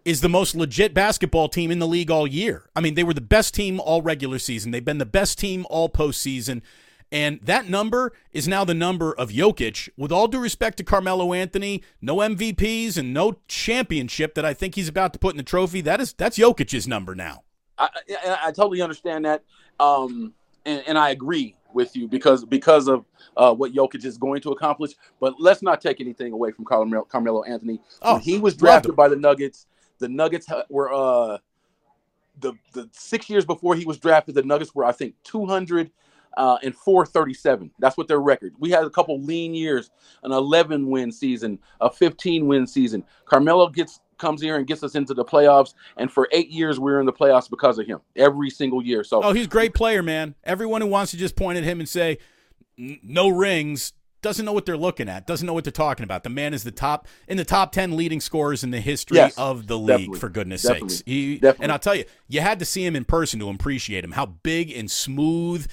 is 0.04 0.20
the 0.20 0.28
most 0.28 0.54
legit 0.54 0.92
basketball 0.92 1.48
team 1.48 1.70
in 1.70 1.78
the 1.78 1.86
league 1.86 2.10
all 2.10 2.26
year. 2.26 2.68
I 2.76 2.80
mean, 2.80 2.94
they 2.94 3.04
were 3.04 3.14
the 3.14 3.20
best 3.20 3.54
team 3.54 3.80
all 3.80 4.02
regular 4.02 4.38
season. 4.38 4.70
They've 4.70 4.84
been 4.84 4.98
the 4.98 5.06
best 5.06 5.38
team 5.38 5.66
all 5.70 5.88
postseason. 5.88 6.62
And 7.10 7.40
that 7.42 7.68
number 7.68 8.12
is 8.32 8.48
now 8.48 8.64
the 8.64 8.74
number 8.74 9.14
of 9.14 9.30
Jokic. 9.30 9.88
With 9.96 10.10
all 10.10 10.26
due 10.26 10.40
respect 10.40 10.78
to 10.78 10.84
Carmelo 10.84 11.32
Anthony, 11.32 11.82
no 12.00 12.16
MVPs 12.16 12.96
and 12.96 13.14
no 13.14 13.38
championship 13.46 14.34
that 14.34 14.44
I 14.44 14.52
think 14.52 14.74
he's 14.74 14.88
about 14.88 15.12
to 15.12 15.18
put 15.18 15.32
in 15.32 15.36
the 15.36 15.42
trophy. 15.42 15.80
That 15.80 16.00
is 16.00 16.12
that's 16.12 16.38
Jokic's 16.38 16.88
number 16.88 17.14
now. 17.14 17.44
I, 17.78 17.88
I, 18.08 18.38
I 18.46 18.52
totally 18.52 18.82
understand 18.82 19.24
that, 19.24 19.42
um, 19.80 20.32
and, 20.64 20.82
and, 20.86 20.96
I 20.96 21.10
agree 21.10 21.56
with 21.72 21.96
you 21.96 22.06
because 22.06 22.44
because 22.44 22.86
of 22.88 23.04
uh, 23.36 23.52
what 23.52 23.72
Jokic 23.72 24.04
is 24.04 24.16
going 24.16 24.40
to 24.42 24.50
accomplish. 24.50 24.92
But 25.20 25.34
let's 25.38 25.62
not 25.62 25.80
take 25.80 26.00
anything 26.00 26.32
away 26.32 26.52
from 26.52 26.64
Carmelo, 26.64 27.04
Carmelo 27.04 27.42
Anthony. 27.44 27.80
Oh, 28.02 28.14
when 28.14 28.22
he 28.22 28.38
was 28.38 28.56
drafted 28.56 28.94
by 28.94 29.08
the 29.08 29.16
Nuggets, 29.16 29.66
the 30.04 30.08
Nuggets 30.10 30.46
were 30.68 30.92
uh, 30.92 31.38
the 32.40 32.52
the 32.74 32.90
six 32.92 33.30
years 33.30 33.46
before 33.46 33.74
he 33.74 33.86
was 33.86 33.98
drafted. 33.98 34.34
The 34.34 34.42
Nuggets 34.42 34.74
were 34.74 34.84
I 34.84 34.92
think 34.92 35.14
two 35.24 35.46
hundred 35.46 35.90
uh, 36.36 36.58
and 36.62 36.74
437. 36.74 37.70
That's 37.78 37.96
what 37.96 38.08
their 38.08 38.18
record. 38.18 38.54
We 38.58 38.70
had 38.70 38.82
a 38.82 38.90
couple 38.90 39.20
lean 39.20 39.54
years, 39.54 39.92
an 40.24 40.32
11 40.32 40.90
win 40.90 41.12
season, 41.12 41.60
a 41.80 41.88
15 41.88 42.48
win 42.48 42.66
season. 42.66 43.04
Carmelo 43.24 43.68
gets 43.68 44.00
comes 44.18 44.42
here 44.42 44.56
and 44.56 44.66
gets 44.66 44.82
us 44.82 44.94
into 44.94 45.14
the 45.14 45.24
playoffs, 45.24 45.74
and 45.96 46.10
for 46.10 46.28
eight 46.32 46.48
years 46.48 46.78
we're 46.78 47.00
in 47.00 47.06
the 47.06 47.12
playoffs 47.12 47.48
because 47.48 47.78
of 47.78 47.86
him 47.86 48.00
every 48.16 48.50
single 48.50 48.82
year. 48.82 49.04
So, 49.04 49.22
oh, 49.22 49.32
he's 49.32 49.46
a 49.46 49.48
great 49.48 49.74
player, 49.74 50.02
man. 50.02 50.34
Everyone 50.44 50.80
who 50.80 50.86
wants 50.86 51.12
to 51.12 51.16
just 51.16 51.36
point 51.36 51.56
at 51.56 51.64
him 51.64 51.80
and 51.80 51.88
say 51.88 52.18
no 52.76 53.28
rings 53.28 53.92
doesn't 54.24 54.44
know 54.44 54.52
what 54.52 54.66
they're 54.66 54.76
looking 54.76 55.08
at, 55.08 55.26
doesn't 55.26 55.46
know 55.46 55.52
what 55.52 55.62
they're 55.62 55.70
talking 55.70 56.02
about. 56.02 56.24
The 56.24 56.30
man 56.30 56.52
is 56.54 56.64
the 56.64 56.72
top 56.72 57.06
in 57.28 57.36
the 57.36 57.44
top 57.44 57.70
10 57.70 57.96
leading 57.96 58.20
scorers 58.20 58.64
in 58.64 58.72
the 58.72 58.80
history 58.80 59.18
Yes, 59.18 59.38
of 59.38 59.68
the 59.68 59.78
league, 59.78 59.98
definitely, 59.98 60.18
for 60.18 60.28
goodness 60.30 60.62
definitely, 60.62 60.88
sakes. 60.88 61.02
He, 61.06 61.34
definitely. 61.38 61.62
and 61.64 61.72
I'll 61.72 61.78
tell 61.78 61.94
you, 61.94 62.04
you 62.26 62.40
had 62.40 62.58
to 62.58 62.64
see 62.64 62.84
him 62.84 62.96
in 62.96 63.04
person 63.04 63.38
to 63.40 63.48
appreciate 63.50 64.02
him, 64.02 64.12
how 64.12 64.26
big 64.26 64.72
and 64.72 64.90
smooth 64.90 65.66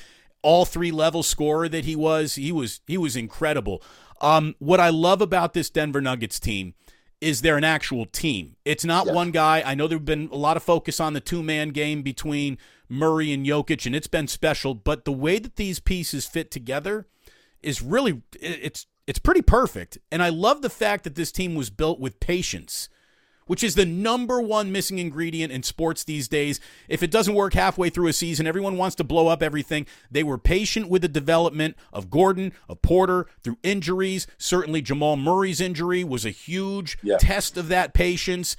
all 0.44 0.66
three 0.66 0.92
level 0.92 1.24
scorer 1.24 1.70
that 1.70 1.86
he 1.86 1.96
was. 1.96 2.36
He 2.36 2.52
was 2.52 2.82
he 2.86 2.98
was 2.98 3.16
incredible. 3.16 3.82
Um, 4.22 4.56
what 4.60 4.80
I 4.80 4.90
love 4.90 5.22
about 5.22 5.54
this 5.54 5.70
Denver 5.70 6.02
Nuggets 6.02 6.40
team 6.40 6.74
is 7.22 7.42
they're 7.42 7.58
an 7.58 7.64
actual 7.64 8.06
team. 8.06 8.56
It's 8.66 8.84
not 8.84 9.06
Yes. 9.06 9.16
one 9.16 9.32
guy. 9.32 9.62
I 9.66 9.76
know 9.76 9.88
there've 9.88 10.04
been 10.04 10.30
a 10.32 10.36
lot 10.38 10.58
of 10.58 10.64
focus 10.64 11.00
on 11.00 11.14
the 11.14 11.20
two 11.22 11.42
man 11.44 11.70
game 11.70 12.02
between 12.02 12.58
Murray 12.90 13.32
and 13.32 13.46
Jokic, 13.46 13.86
and 13.86 13.96
it's 13.96 14.08
been 14.08 14.28
special. 14.28 14.74
But 14.74 15.06
the 15.06 15.12
way 15.12 15.38
that 15.40 15.56
these 15.56 15.80
pieces 15.80 16.26
fit 16.26 16.50
together 16.52 17.08
is 17.64 17.82
really 17.82 18.22
it's 18.40 18.88
it's 19.08 19.20
pretty 19.20 19.42
perfect. 19.42 19.98
And 20.12 20.22
I 20.22 20.30
love 20.30 20.62
the 20.62 20.70
fact 20.70 21.04
that 21.04 21.16
this 21.16 21.32
team 21.32 21.56
was 21.56 21.70
built 21.70 22.00
with 22.00 22.20
patience, 22.20 22.88
which 23.48 23.64
is 23.64 23.76
the 23.76 23.86
number 23.86 24.40
one 24.42 24.72
missing 24.72 25.00
ingredient 25.00 25.52
in 25.52 25.64
sports 25.64 26.04
these 26.04 26.28
days. 26.28 26.60
If 26.88 27.04
it 27.04 27.12
doesn't 27.12 27.34
work 27.34 27.54
halfway 27.54 27.90
through 27.90 28.08
a 28.08 28.14
season, 28.14 28.48
everyone 28.48 28.78
wants 28.78 28.96
to 28.98 29.04
blow 29.04 29.28
up 29.28 29.42
everything. 29.44 29.86
They 30.10 30.24
were 30.24 30.38
patient 30.38 30.88
with 30.88 31.02
the 31.02 31.08
development 31.08 31.76
of 31.92 32.10
Gordon, 32.10 32.54
of 32.70 32.82
Porter, 32.82 33.26
through 33.44 33.58
injuries. 33.64 34.28
Certainly 34.38 34.84
Jamal 34.84 35.18
Murray's 35.18 35.60
injury 35.62 36.04
was 36.04 36.26
a 36.26 36.30
huge 36.30 36.98
Yeah. 37.04 37.18
test 37.20 37.58
of 37.58 37.68
that 37.70 37.94
patience. 37.94 38.56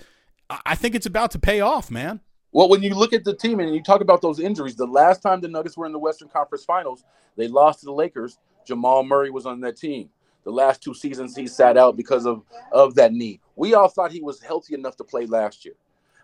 I 0.50 0.60
I 0.66 0.74
think 0.74 0.94
it's 0.94 1.06
about 1.06 1.30
to 1.30 1.38
pay 1.38 1.60
off, 1.60 1.90
man. 1.90 2.20
Well, 2.54 2.68
when 2.68 2.82
you 2.82 2.94
look 2.94 3.14
at 3.14 3.24
the 3.24 3.34
team 3.34 3.60
and 3.60 3.74
you 3.74 3.82
talk 3.82 4.02
about 4.02 4.20
those 4.20 4.38
injuries, 4.38 4.76
the 4.76 4.86
last 4.86 5.22
time 5.22 5.40
the 5.40 5.48
Nuggets 5.48 5.78
were 5.78 5.86
in 5.86 5.92
the 5.92 5.98
Western 5.98 6.28
Conference 6.28 6.64
Finals, 6.66 7.04
they 7.36 7.48
lost 7.48 7.80
to 7.80 7.86
the 7.86 7.92
Lakers. 7.92 8.38
Jamal 8.66 9.04
Murray 9.04 9.30
was 9.30 9.46
on 9.46 9.60
that 9.60 9.76
team. 9.76 10.10
The 10.44 10.50
last 10.52 10.82
two 10.82 10.94
seasons 10.94 11.36
he 11.36 11.46
sat 11.46 11.76
out 11.76 11.96
because 11.96 12.26
of 12.26 12.42
of 12.72 12.94
that 12.96 13.12
knee. 13.12 13.40
We 13.56 13.74
all 13.74 13.88
thought 13.88 14.12
he 14.12 14.22
was 14.22 14.40
healthy 14.42 14.74
enough 14.74 14.96
to 14.96 15.04
play 15.04 15.26
last 15.26 15.64
year, 15.64 15.74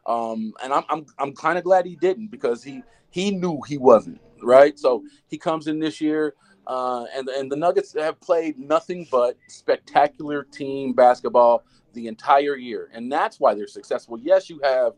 um, 0.07 0.54
and 0.62 0.73
I'm 0.73 0.85
I'm 0.88 1.07
I'm 1.18 1.35
kind 1.35 1.59
of 1.59 1.64
glad 1.64 1.87
he 1.87 1.97
didn't 1.97 2.28
because 2.30 2.62
he 2.64 2.83
he 3.11 3.30
knew 3.33 3.61
he 3.66 3.78
wasn't 3.78 4.21
right. 4.42 4.78
So 4.78 5.04
he 5.28 5.38
comes 5.38 5.68
in 5.68 5.78
this 5.78 6.00
year, 6.00 6.35
uh, 6.66 7.04
and 7.14 7.28
and 7.28 7.52
the 7.52 7.57
Nuggets 7.57 7.95
have 7.95 8.21
played 8.21 8.59
nothing 8.59 9.07
but 9.11 9.37
spectacular 9.49 10.45
team 10.45 10.95
basketball 10.95 11.64
the 11.95 12.09
entire 12.09 12.57
year, 12.57 12.90
and 12.92 13.11
that's 13.12 13.40
why 13.40 13.54
they're 13.54 13.68
successful. 13.68 14.18
Yes, 14.21 14.50
you 14.50 14.61
have 14.64 14.95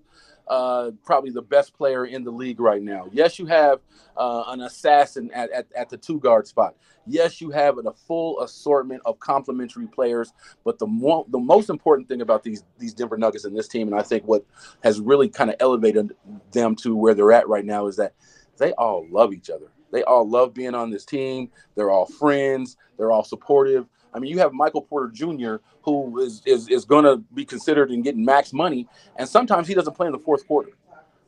uh, 0.51 0.91
probably 1.05 1.31
the 1.31 1.41
best 1.41 1.73
player 1.75 2.05
in 2.05 2.25
the 2.25 2.31
league 2.31 2.59
right 2.59 2.83
now. 2.83 3.07
Yes, 3.13 3.39
you 3.39 3.47
have 3.47 3.79
uh, 4.17 4.45
an 4.49 4.61
assassin 4.63 5.31
at, 5.33 5.51
at, 5.53 5.67
at 5.77 5.89
the 5.89 5.97
two 5.97 6.19
guard 6.19 6.49
spot. 6.49 6.75
Yes, 7.07 7.41
you 7.41 7.51
have 7.53 7.79
a 7.79 7.93
full 7.93 8.41
assortment 8.41 9.01
of 9.05 9.21
complementary 9.21 9.87
players. 9.87 10.33
But 10.65 10.81
the 10.81 10.89
mo- 10.89 11.25
the 11.29 11.39
most 11.39 11.71
important 11.71 12.09
thing 12.09 12.21
about 12.21 12.43
these 12.43 12.65
these 12.79 12.93
Denver 12.93 13.17
Nuggets 13.17 13.45
and 13.45 13.57
this 13.57 13.69
team, 13.69 13.87
and 13.87 13.97
I 13.97 14.03
think 14.03 14.25
what 14.25 14.45
has 14.83 15.01
really 15.01 15.29
kind 15.29 15.51
of 15.51 15.57
elevated 15.61 16.15
them 16.51 16.75
to 16.77 16.97
where 16.97 17.15
they're 17.15 17.33
at 17.33 17.49
right 17.49 17.65
now, 17.65 17.87
is 17.87 17.97
that 17.97 18.15
they 18.59 18.73
all 18.73 19.07
love 19.09 19.33
each 19.33 19.51
other. 19.51 19.71
They 19.93 20.03
all 20.03 20.29
love 20.29 20.53
being 20.53 20.75
on 20.75 20.91
this 20.91 21.05
team. 21.05 21.51
They're 21.77 21.91
all 21.91 22.07
friends. 22.07 22.77
They're 22.97 23.13
all 23.13 23.25
supportive. 23.25 23.87
I 24.13 24.19
mean, 24.19 24.31
you 24.31 24.39
have 24.39 24.53
Michael 24.53 24.83
Porter 24.83 25.11
Jr., 25.13 25.57
who 25.83 26.21
is 26.21 26.43
is, 26.45 26.69
is 26.69 26.85
going 26.85 27.05
to 27.05 27.19
be 27.35 27.45
considered 27.45 27.91
in 27.91 28.03
getting 28.03 28.25
max 28.25 28.53
money, 28.53 28.89
and 29.17 29.29
sometimes 29.29 29.69
he 29.69 29.75
doesn't 29.75 29.95
play 29.95 30.07
in 30.07 30.13
the 30.13 30.19
fourth 30.19 30.47
quarter, 30.47 30.71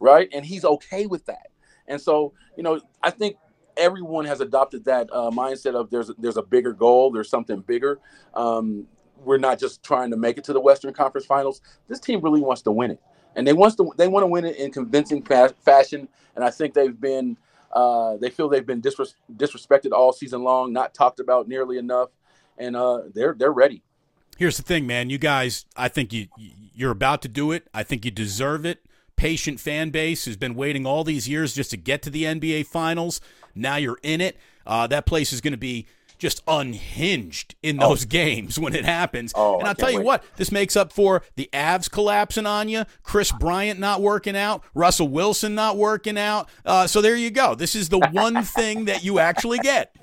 right? 0.00 0.28
And 0.32 0.44
he's 0.44 0.64
okay 0.64 1.06
with 1.06 1.26
that. 1.26 1.48
And 1.86 2.00
so, 2.00 2.32
you 2.56 2.62
know, 2.62 2.80
I 3.02 3.10
think 3.10 3.36
everyone 3.76 4.24
has 4.26 4.40
adopted 4.40 4.84
that 4.84 5.08
uh, 5.12 5.30
mindset 5.30 5.74
of 5.74 5.90
there's 5.90 6.10
there's 6.18 6.36
a 6.36 6.42
bigger 6.42 6.72
goal, 6.72 7.10
there's 7.10 7.30
something 7.30 7.60
bigger. 7.60 7.98
Um, 8.34 8.86
we're 9.24 9.38
not 9.38 9.58
just 9.58 9.82
trying 9.82 10.10
to 10.10 10.16
make 10.16 10.38
it 10.38 10.44
to 10.44 10.52
the 10.52 10.60
Western 10.60 10.92
Conference 10.92 11.26
Finals. 11.26 11.60
This 11.88 12.00
team 12.00 12.20
really 12.20 12.40
wants 12.40 12.62
to 12.62 12.72
win 12.72 12.90
it, 12.90 13.00
and 13.36 13.46
they 13.46 13.52
wants 13.52 13.76
to 13.76 13.92
they 13.96 14.08
want 14.08 14.24
to 14.24 14.26
win 14.26 14.44
it 14.44 14.56
in 14.56 14.72
convincing 14.72 15.22
fa- 15.22 15.54
fashion. 15.64 16.08
And 16.34 16.44
I 16.44 16.50
think 16.50 16.74
they've 16.74 16.98
been 16.98 17.36
uh, 17.72 18.16
they 18.18 18.30
feel 18.30 18.48
they've 18.48 18.66
been 18.66 18.82
disres- 18.82 19.14
disrespected 19.36 19.92
all 19.92 20.12
season 20.12 20.42
long, 20.42 20.72
not 20.72 20.94
talked 20.94 21.20
about 21.20 21.48
nearly 21.48 21.78
enough, 21.78 22.10
and 22.58 22.76
uh, 22.76 23.02
they're 23.14 23.34
they're 23.34 23.52
ready. 23.52 23.82
Here's 24.36 24.56
the 24.56 24.62
thing, 24.62 24.86
man. 24.86 25.10
You 25.10 25.18
guys, 25.18 25.66
I 25.76 25.88
think 25.88 26.12
you 26.12 26.26
you're 26.74 26.90
about 26.90 27.22
to 27.22 27.28
do 27.28 27.52
it. 27.52 27.68
I 27.74 27.82
think 27.82 28.04
you 28.04 28.10
deserve 28.10 28.64
it. 28.64 28.84
Patient 29.16 29.60
fan 29.60 29.90
base 29.90 30.24
has 30.24 30.36
been 30.36 30.54
waiting 30.54 30.86
all 30.86 31.04
these 31.04 31.28
years 31.28 31.54
just 31.54 31.70
to 31.70 31.76
get 31.76 32.02
to 32.02 32.10
the 32.10 32.24
NBA 32.24 32.66
Finals. 32.66 33.20
Now 33.54 33.76
you're 33.76 34.00
in 34.02 34.20
it. 34.20 34.36
Uh, 34.66 34.86
that 34.86 35.06
place 35.06 35.32
is 35.32 35.40
going 35.40 35.52
to 35.52 35.58
be 35.58 35.86
just 36.18 36.40
unhinged 36.46 37.56
in 37.64 37.76
those 37.78 38.04
games 38.06 38.58
when 38.58 38.74
it 38.74 38.84
happens. 38.84 39.32
Oh, 39.34 39.58
and 39.58 39.68
I'll 39.68 39.74
tell 39.74 39.90
you 39.90 39.98
wait. 39.98 40.06
what, 40.06 40.24
this 40.36 40.52
makes 40.52 40.76
up 40.76 40.92
for 40.92 41.22
the 41.34 41.50
Avs 41.52 41.90
collapsing 41.90 42.46
on 42.46 42.68
you, 42.68 42.84
Kris 43.02 43.32
Bryant 43.32 43.80
not 43.80 44.00
working 44.00 44.36
out, 44.36 44.62
Russell 44.72 45.08
Wilson 45.08 45.54
not 45.54 45.76
working 45.76 46.16
out. 46.16 46.48
Uh, 46.64 46.86
so 46.86 47.00
there 47.00 47.16
you 47.16 47.30
go. 47.30 47.54
This 47.54 47.74
is 47.74 47.88
the 47.88 47.98
one 48.12 48.42
thing 48.44 48.84
that 48.86 49.04
you 49.04 49.18
actually 49.18 49.58
get. 49.58 49.96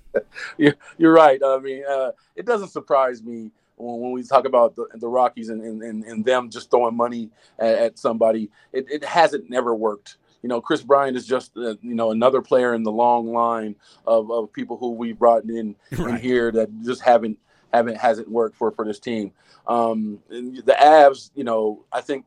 You're, 0.58 0.76
you're 0.98 1.14
right. 1.14 1.40
I 1.44 1.60
mean, 1.60 1.84
uh, 1.90 2.12
it 2.36 2.46
doesn't 2.46 2.70
surprise 2.70 3.24
me 3.24 3.52
when, 3.76 4.00
when 4.00 4.12
we 4.12 4.24
talk 4.24 4.46
about 4.46 4.76
the, 4.76 4.88
the 4.96 5.08
Rockies 5.08 5.50
and, 5.50 5.62
and, 5.62 6.04
and, 6.04 6.26
them 6.26 6.50
just 6.50 6.70
throwing 6.70 6.96
money 6.96 7.30
at, 7.58 7.76
at 7.76 8.00
somebody. 8.00 8.50
It, 8.74 8.86
it 8.90 9.04
hasn't 9.04 9.50
never 9.50 9.74
worked. 9.74 10.18
You 10.42 10.50
know, 10.50 10.62
Kris 10.62 10.82
Bryant 10.82 11.18
is 11.18 11.26
just 11.26 11.58
uh, 11.58 11.76
you 11.82 11.96
know 11.96 12.12
another 12.12 12.42
player 12.42 12.74
in 12.74 12.84
the 12.84 12.92
long 12.92 13.34
line 13.34 13.76
of, 14.08 14.32
of 14.32 14.54
people 14.54 14.78
who 14.78 14.92
we 14.92 15.12
brought 15.12 15.44
in 15.44 15.76
in 15.92 16.16
here 16.18 16.52
that 16.52 16.70
just 16.82 17.02
haven't 17.02 17.38
haven't 17.74 17.98
hasn't 17.98 18.30
worked 18.30 18.56
for 18.56 18.72
for 18.72 18.86
this 18.86 19.00
team. 19.00 19.32
Um, 19.68 20.20
and 20.30 20.58
the 20.58 20.78
Avs, 20.80 21.32
you 21.36 21.44
know, 21.44 21.86
I 21.92 22.02
think 22.02 22.26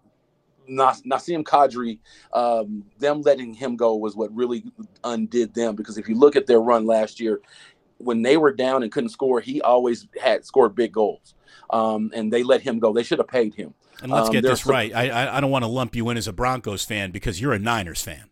Nas- 0.68 1.02
Nazem 1.02 1.42
Kadri, 1.42 1.98
um, 2.32 2.84
them 2.98 3.22
letting 3.22 3.54
him 3.54 3.76
go 3.76 3.96
was 3.96 4.14
what 4.14 4.34
really 4.34 4.64
undid 5.04 5.54
them 5.54 5.74
because 5.74 5.98
if 5.98 6.08
you 6.08 6.14
look 6.14 6.36
at 6.36 6.46
their 6.46 6.60
run 6.60 6.86
last 6.86 7.20
year, 7.20 7.40
when 8.02 8.22
they 8.22 8.36
were 8.36 8.52
down 8.52 8.82
and 8.82 8.90
couldn't 8.92 9.10
score, 9.10 9.40
he 9.40 9.60
always 9.62 10.06
had 10.20 10.44
scored 10.44 10.74
big 10.74 10.92
goals. 10.92 11.34
Um, 11.70 12.10
and 12.14 12.32
they 12.32 12.42
let 12.42 12.60
him 12.60 12.78
go. 12.78 12.92
They 12.92 13.02
should 13.02 13.18
have 13.18 13.28
paid 13.28 13.54
him. 13.54 13.72
And 14.02 14.10
let's 14.12 14.26
Um, 14.28 14.32
get 14.32 14.42
this 14.42 14.62
some- 14.62 14.72
right. 14.72 14.94
I, 14.94 15.36
I 15.36 15.40
don't 15.40 15.50
want 15.50 15.62
to 15.64 15.68
lump 15.68 15.94
you 15.96 16.08
in 16.10 16.16
as 16.16 16.28
a 16.28 16.32
Broncos 16.32 16.84
fan 16.84 17.10
because 17.12 17.40
you're 17.40 17.52
a 17.52 17.58
Niners 17.58 18.02
fan. 18.02 18.24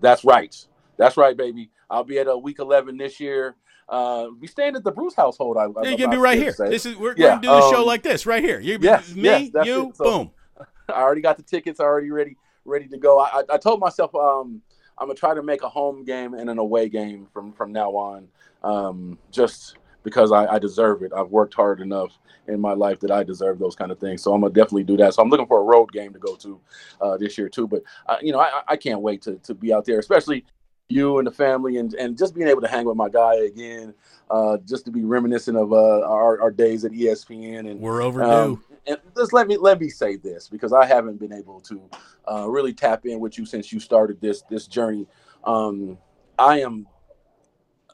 That's 0.00 0.24
right. 0.24 0.54
That's 0.98 1.16
right, 1.16 1.36
baby. 1.36 1.70
I'll 1.88 2.04
be 2.04 2.18
at 2.18 2.26
a 2.26 2.36
week 2.36 2.58
11 2.58 2.96
this 2.98 3.18
year. 3.20 3.56
Uh, 3.88 4.28
we 4.40 4.46
staying 4.46 4.74
at 4.76 4.84
the 4.84 4.90
Bruce 4.92 5.14
household. 5.14 5.56
I, 5.56 5.66
Yeah, 5.82 5.90
you're 5.90 5.98
gonna 5.98 6.10
be 6.12 6.16
right 6.16 6.38
here. 6.38 6.52
Say. 6.52 6.68
This 6.70 6.86
is 6.86 6.96
we're, 6.96 7.14
Yeah, 7.16 7.36
we're 7.36 7.40
gonna 7.40 7.42
do 7.42 7.48
the 7.48 7.70
show 7.70 7.80
um, 7.80 7.86
like 7.86 8.02
this 8.02 8.26
right 8.26 8.42
here. 8.42 8.58
You, 8.60 8.78
yes, 8.80 9.14
me, 9.14 9.50
yes, 9.54 9.66
you. 9.66 9.92
So- 9.94 10.04
boom. 10.04 10.30
I 10.88 11.00
already 11.00 11.20
got 11.20 11.36
the 11.36 11.42
tickets 11.42 11.78
already 11.80 12.10
ready, 12.10 12.36
ready 12.64 12.88
to 12.88 12.98
go. 12.98 13.18
I, 13.20 13.40
I, 13.40 13.54
I 13.54 13.56
told 13.58 13.80
myself 13.80 14.14
um, 14.14 14.60
I'm 14.98 15.06
gonna 15.08 15.18
try 15.18 15.34
to 15.34 15.42
make 15.42 15.62
a 15.62 15.68
home 15.68 16.04
game 16.04 16.34
and 16.34 16.48
an 16.50 16.58
away 16.58 16.88
game 16.88 17.26
from 17.32 17.52
from 17.52 17.72
now 17.72 17.90
on, 17.90 18.28
um, 18.62 19.18
just 19.30 19.76
because 20.02 20.32
I, 20.32 20.46
I 20.46 20.58
deserve 20.58 21.02
it. 21.02 21.12
I've 21.16 21.30
worked 21.30 21.54
hard 21.54 21.80
enough 21.80 22.18
in 22.48 22.60
my 22.60 22.72
life 22.72 22.98
that 23.00 23.10
I 23.10 23.22
deserve 23.22 23.58
those 23.58 23.76
kind 23.76 23.92
of 23.92 23.98
things. 23.98 24.22
So 24.22 24.34
I'm 24.34 24.40
gonna 24.40 24.52
definitely 24.52 24.84
do 24.84 24.96
that. 24.98 25.14
So 25.14 25.22
I'm 25.22 25.28
looking 25.28 25.46
for 25.46 25.60
a 25.60 25.64
road 25.64 25.92
game 25.92 26.12
to 26.12 26.18
go 26.18 26.36
to 26.36 26.60
uh, 27.00 27.16
this 27.16 27.38
year 27.38 27.48
too. 27.48 27.66
But 27.66 27.82
uh, 28.06 28.16
you 28.20 28.32
know, 28.32 28.40
I, 28.40 28.62
I 28.68 28.76
can't 28.76 29.00
wait 29.00 29.22
to 29.22 29.36
to 29.36 29.54
be 29.54 29.72
out 29.72 29.84
there, 29.84 29.98
especially 29.98 30.44
you 30.88 31.18
and 31.18 31.26
the 31.26 31.32
family, 31.32 31.78
and 31.78 31.94
and 31.94 32.18
just 32.18 32.34
being 32.34 32.48
able 32.48 32.60
to 32.60 32.68
hang 32.68 32.84
with 32.84 32.96
my 32.96 33.08
guy 33.08 33.36
again, 33.36 33.94
uh, 34.30 34.58
just 34.66 34.84
to 34.84 34.90
be 34.90 35.04
reminiscent 35.04 35.56
of 35.56 35.72
uh, 35.72 36.02
our, 36.02 36.40
our 36.40 36.50
days 36.50 36.84
at 36.84 36.92
ESPN 36.92 37.70
and 37.70 37.80
We're 37.80 38.02
overdue. 38.02 38.30
um, 38.30 38.64
and 38.86 38.98
just 39.16 39.32
let 39.32 39.46
me 39.46 39.56
let 39.56 39.80
me 39.80 39.88
say 39.88 40.16
this 40.16 40.48
because 40.48 40.72
I 40.72 40.86
haven't 40.86 41.18
been 41.18 41.32
able 41.32 41.60
to 41.62 41.90
uh, 42.30 42.48
really 42.48 42.72
tap 42.72 43.06
in 43.06 43.20
with 43.20 43.38
you 43.38 43.46
since 43.46 43.72
you 43.72 43.80
started 43.80 44.20
this 44.20 44.42
this 44.50 44.66
journey. 44.66 45.06
Um, 45.44 45.98
I 46.38 46.60
am 46.60 46.86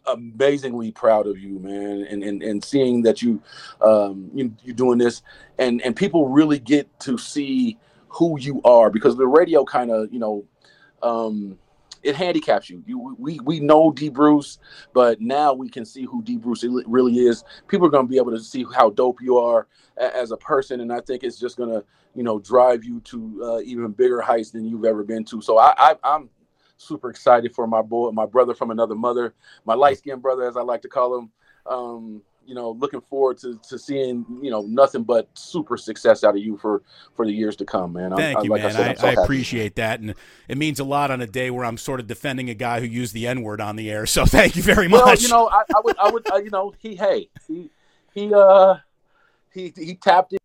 amazingly 0.06 0.90
proud 0.90 1.26
of 1.26 1.38
you, 1.38 1.58
man, 1.58 2.06
and 2.08 2.22
and, 2.22 2.42
and 2.42 2.64
seeing 2.64 3.02
that 3.02 3.22
you 3.22 3.42
um, 3.82 4.30
you 4.34 4.54
you 4.64 4.72
doing 4.72 4.98
this, 4.98 5.22
and 5.58 5.82
and 5.82 5.94
people 5.94 6.28
really 6.28 6.58
get 6.58 6.88
to 7.00 7.18
see 7.18 7.78
who 8.08 8.38
you 8.40 8.62
are 8.64 8.90
because 8.90 9.16
the 9.16 9.26
radio 9.26 9.64
kind 9.64 9.90
of 9.90 10.12
you 10.12 10.18
know 10.18 10.44
um, 11.02 11.58
it 12.02 12.16
handicaps 12.16 12.70
you. 12.70 12.82
you. 12.86 13.16
We 13.18 13.40
we 13.40 13.60
know 13.60 13.92
D 13.92 14.08
Bruce, 14.08 14.58
but 14.92 15.20
now 15.20 15.52
we 15.52 15.68
can 15.68 15.84
see 15.84 16.04
who 16.04 16.22
D 16.22 16.36
Bruce 16.36 16.64
really 16.86 17.18
is. 17.18 17.44
People 17.66 17.86
are 17.86 17.90
going 17.90 18.06
to 18.06 18.10
be 18.10 18.18
able 18.18 18.32
to 18.32 18.40
see 18.40 18.64
how 18.74 18.90
dope 18.90 19.20
you 19.20 19.38
are 19.38 19.66
as 19.96 20.30
a 20.30 20.36
person, 20.36 20.80
and 20.80 20.92
I 20.92 21.00
think 21.00 21.24
it's 21.24 21.38
just 21.38 21.56
going 21.56 21.70
to 21.70 21.84
you 22.14 22.22
know 22.22 22.38
drive 22.38 22.84
you 22.84 23.00
to 23.00 23.40
uh, 23.42 23.60
even 23.60 23.90
bigger 23.92 24.20
heights 24.20 24.50
than 24.50 24.64
you've 24.64 24.84
ever 24.84 25.02
been 25.02 25.24
to. 25.24 25.40
So 25.40 25.58
I, 25.58 25.74
I 25.76 25.96
I'm 26.04 26.30
super 26.76 27.10
excited 27.10 27.54
for 27.54 27.66
my 27.66 27.82
boy, 27.82 28.10
my 28.10 28.26
brother 28.26 28.54
from 28.54 28.70
another 28.70 28.94
mother, 28.94 29.34
my 29.64 29.74
light 29.74 29.98
skinned 29.98 30.22
brother, 30.22 30.48
as 30.48 30.56
I 30.56 30.62
like 30.62 30.82
to 30.82 30.88
call 30.88 31.18
him. 31.18 31.30
Um, 31.66 32.22
you 32.48 32.54
know, 32.54 32.70
looking 32.70 33.02
forward 33.02 33.36
to, 33.36 33.60
to 33.68 33.78
seeing, 33.78 34.24
you 34.40 34.50
know, 34.50 34.62
nothing 34.62 35.02
but 35.02 35.28
super 35.34 35.76
success 35.76 36.24
out 36.24 36.34
of 36.34 36.42
you 36.42 36.56
for, 36.56 36.82
for 37.14 37.26
the 37.26 37.32
years 37.32 37.56
to 37.56 37.66
come, 37.66 37.92
man. 37.92 38.16
Thank 38.16 38.38
I, 38.38 38.42
you, 38.42 38.50
like 38.50 38.62
man. 38.62 38.70
I, 38.70 38.74
said, 38.74 38.88
I, 38.88 38.94
so 38.94 39.06
I 39.06 39.22
appreciate 39.22 39.76
that. 39.76 40.00
And 40.00 40.14
it 40.48 40.56
means 40.56 40.80
a 40.80 40.84
lot 40.84 41.10
on 41.10 41.20
a 41.20 41.26
day 41.26 41.50
where 41.50 41.66
I'm 41.66 41.76
sort 41.76 42.00
of 42.00 42.06
defending 42.06 42.48
a 42.48 42.54
guy 42.54 42.80
who 42.80 42.86
used 42.86 43.12
the 43.12 43.26
N 43.26 43.42
word 43.42 43.60
on 43.60 43.76
the 43.76 43.90
air. 43.90 44.06
So 44.06 44.24
thank 44.26 44.56
you 44.56 44.62
very 44.62 44.88
much. 44.88 45.04
Well, 45.04 45.16
you 45.16 45.28
know, 45.28 45.48
I, 45.50 45.62
I 45.76 45.80
would, 45.84 45.98
I 45.98 46.10
would, 46.10 46.32
uh, 46.32 46.36
you 46.36 46.48
know, 46.48 46.72
he, 46.78 46.96
hey, 46.96 47.28
he, 47.46 47.68
he, 48.14 48.32
uh, 48.32 48.76
he, 49.52 49.74
he 49.76 49.94
tapped 49.96 50.32
in. 50.32 50.38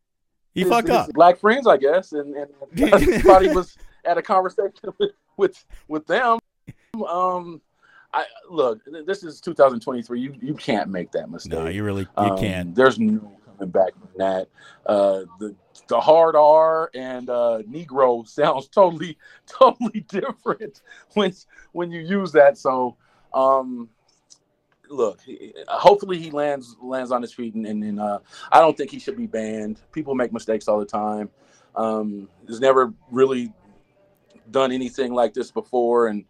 He 0.53 0.61
his, 0.61 0.69
fucked 0.69 0.89
up. 0.89 1.09
Black 1.13 1.39
friends, 1.39 1.67
I 1.67 1.77
guess. 1.77 2.11
And, 2.11 2.35
and 2.35 3.21
thought 3.23 3.43
he 3.43 3.47
was 3.47 3.77
at 4.03 4.17
a 4.17 4.21
conversation 4.21 4.73
with, 4.99 5.11
with, 5.37 5.65
with 5.87 6.05
them. 6.05 6.39
Um, 7.07 7.61
I 8.13 8.25
look. 8.49 8.81
This 9.05 9.23
is 9.23 9.41
2023. 9.41 10.19
You 10.19 10.35
you 10.41 10.53
can't 10.53 10.89
make 10.89 11.11
that 11.13 11.29
mistake. 11.29 11.53
No, 11.53 11.67
you 11.67 11.83
really 11.83 12.03
you 12.03 12.23
um, 12.23 12.37
can't. 12.37 12.75
There's 12.75 12.99
no 12.99 13.31
coming 13.57 13.71
back 13.71 13.93
from 13.93 14.09
that. 14.17 14.47
Uh, 14.85 15.21
the 15.39 15.55
the 15.87 15.99
hard 15.99 16.35
R 16.35 16.91
and 16.93 17.29
uh, 17.29 17.59
Negro 17.69 18.27
sounds 18.27 18.67
totally 18.67 19.17
totally 19.47 20.01
different 20.01 20.81
when 21.13 21.33
when 21.71 21.91
you 21.91 22.01
use 22.01 22.31
that. 22.33 22.57
So, 22.57 22.97
um, 23.33 23.89
look. 24.89 25.21
Hopefully 25.67 26.19
he 26.19 26.31
lands 26.31 26.75
lands 26.81 27.11
on 27.11 27.21
his 27.21 27.33
feet, 27.33 27.55
and, 27.55 27.65
and, 27.65 27.83
and 27.83 27.99
uh, 27.99 28.19
I 28.51 28.59
don't 28.59 28.77
think 28.77 28.91
he 28.91 28.99
should 28.99 29.17
be 29.17 29.27
banned. 29.27 29.81
People 29.91 30.15
make 30.15 30.31
mistakes 30.31 30.67
all 30.67 30.79
the 30.79 30.85
time. 30.85 31.29
Um, 31.75 32.29
he's 32.47 32.59
never 32.59 32.93
really 33.09 33.51
done 34.51 34.71
anything 34.71 35.13
like 35.13 35.33
this 35.33 35.51
before, 35.51 36.07
and 36.07 36.25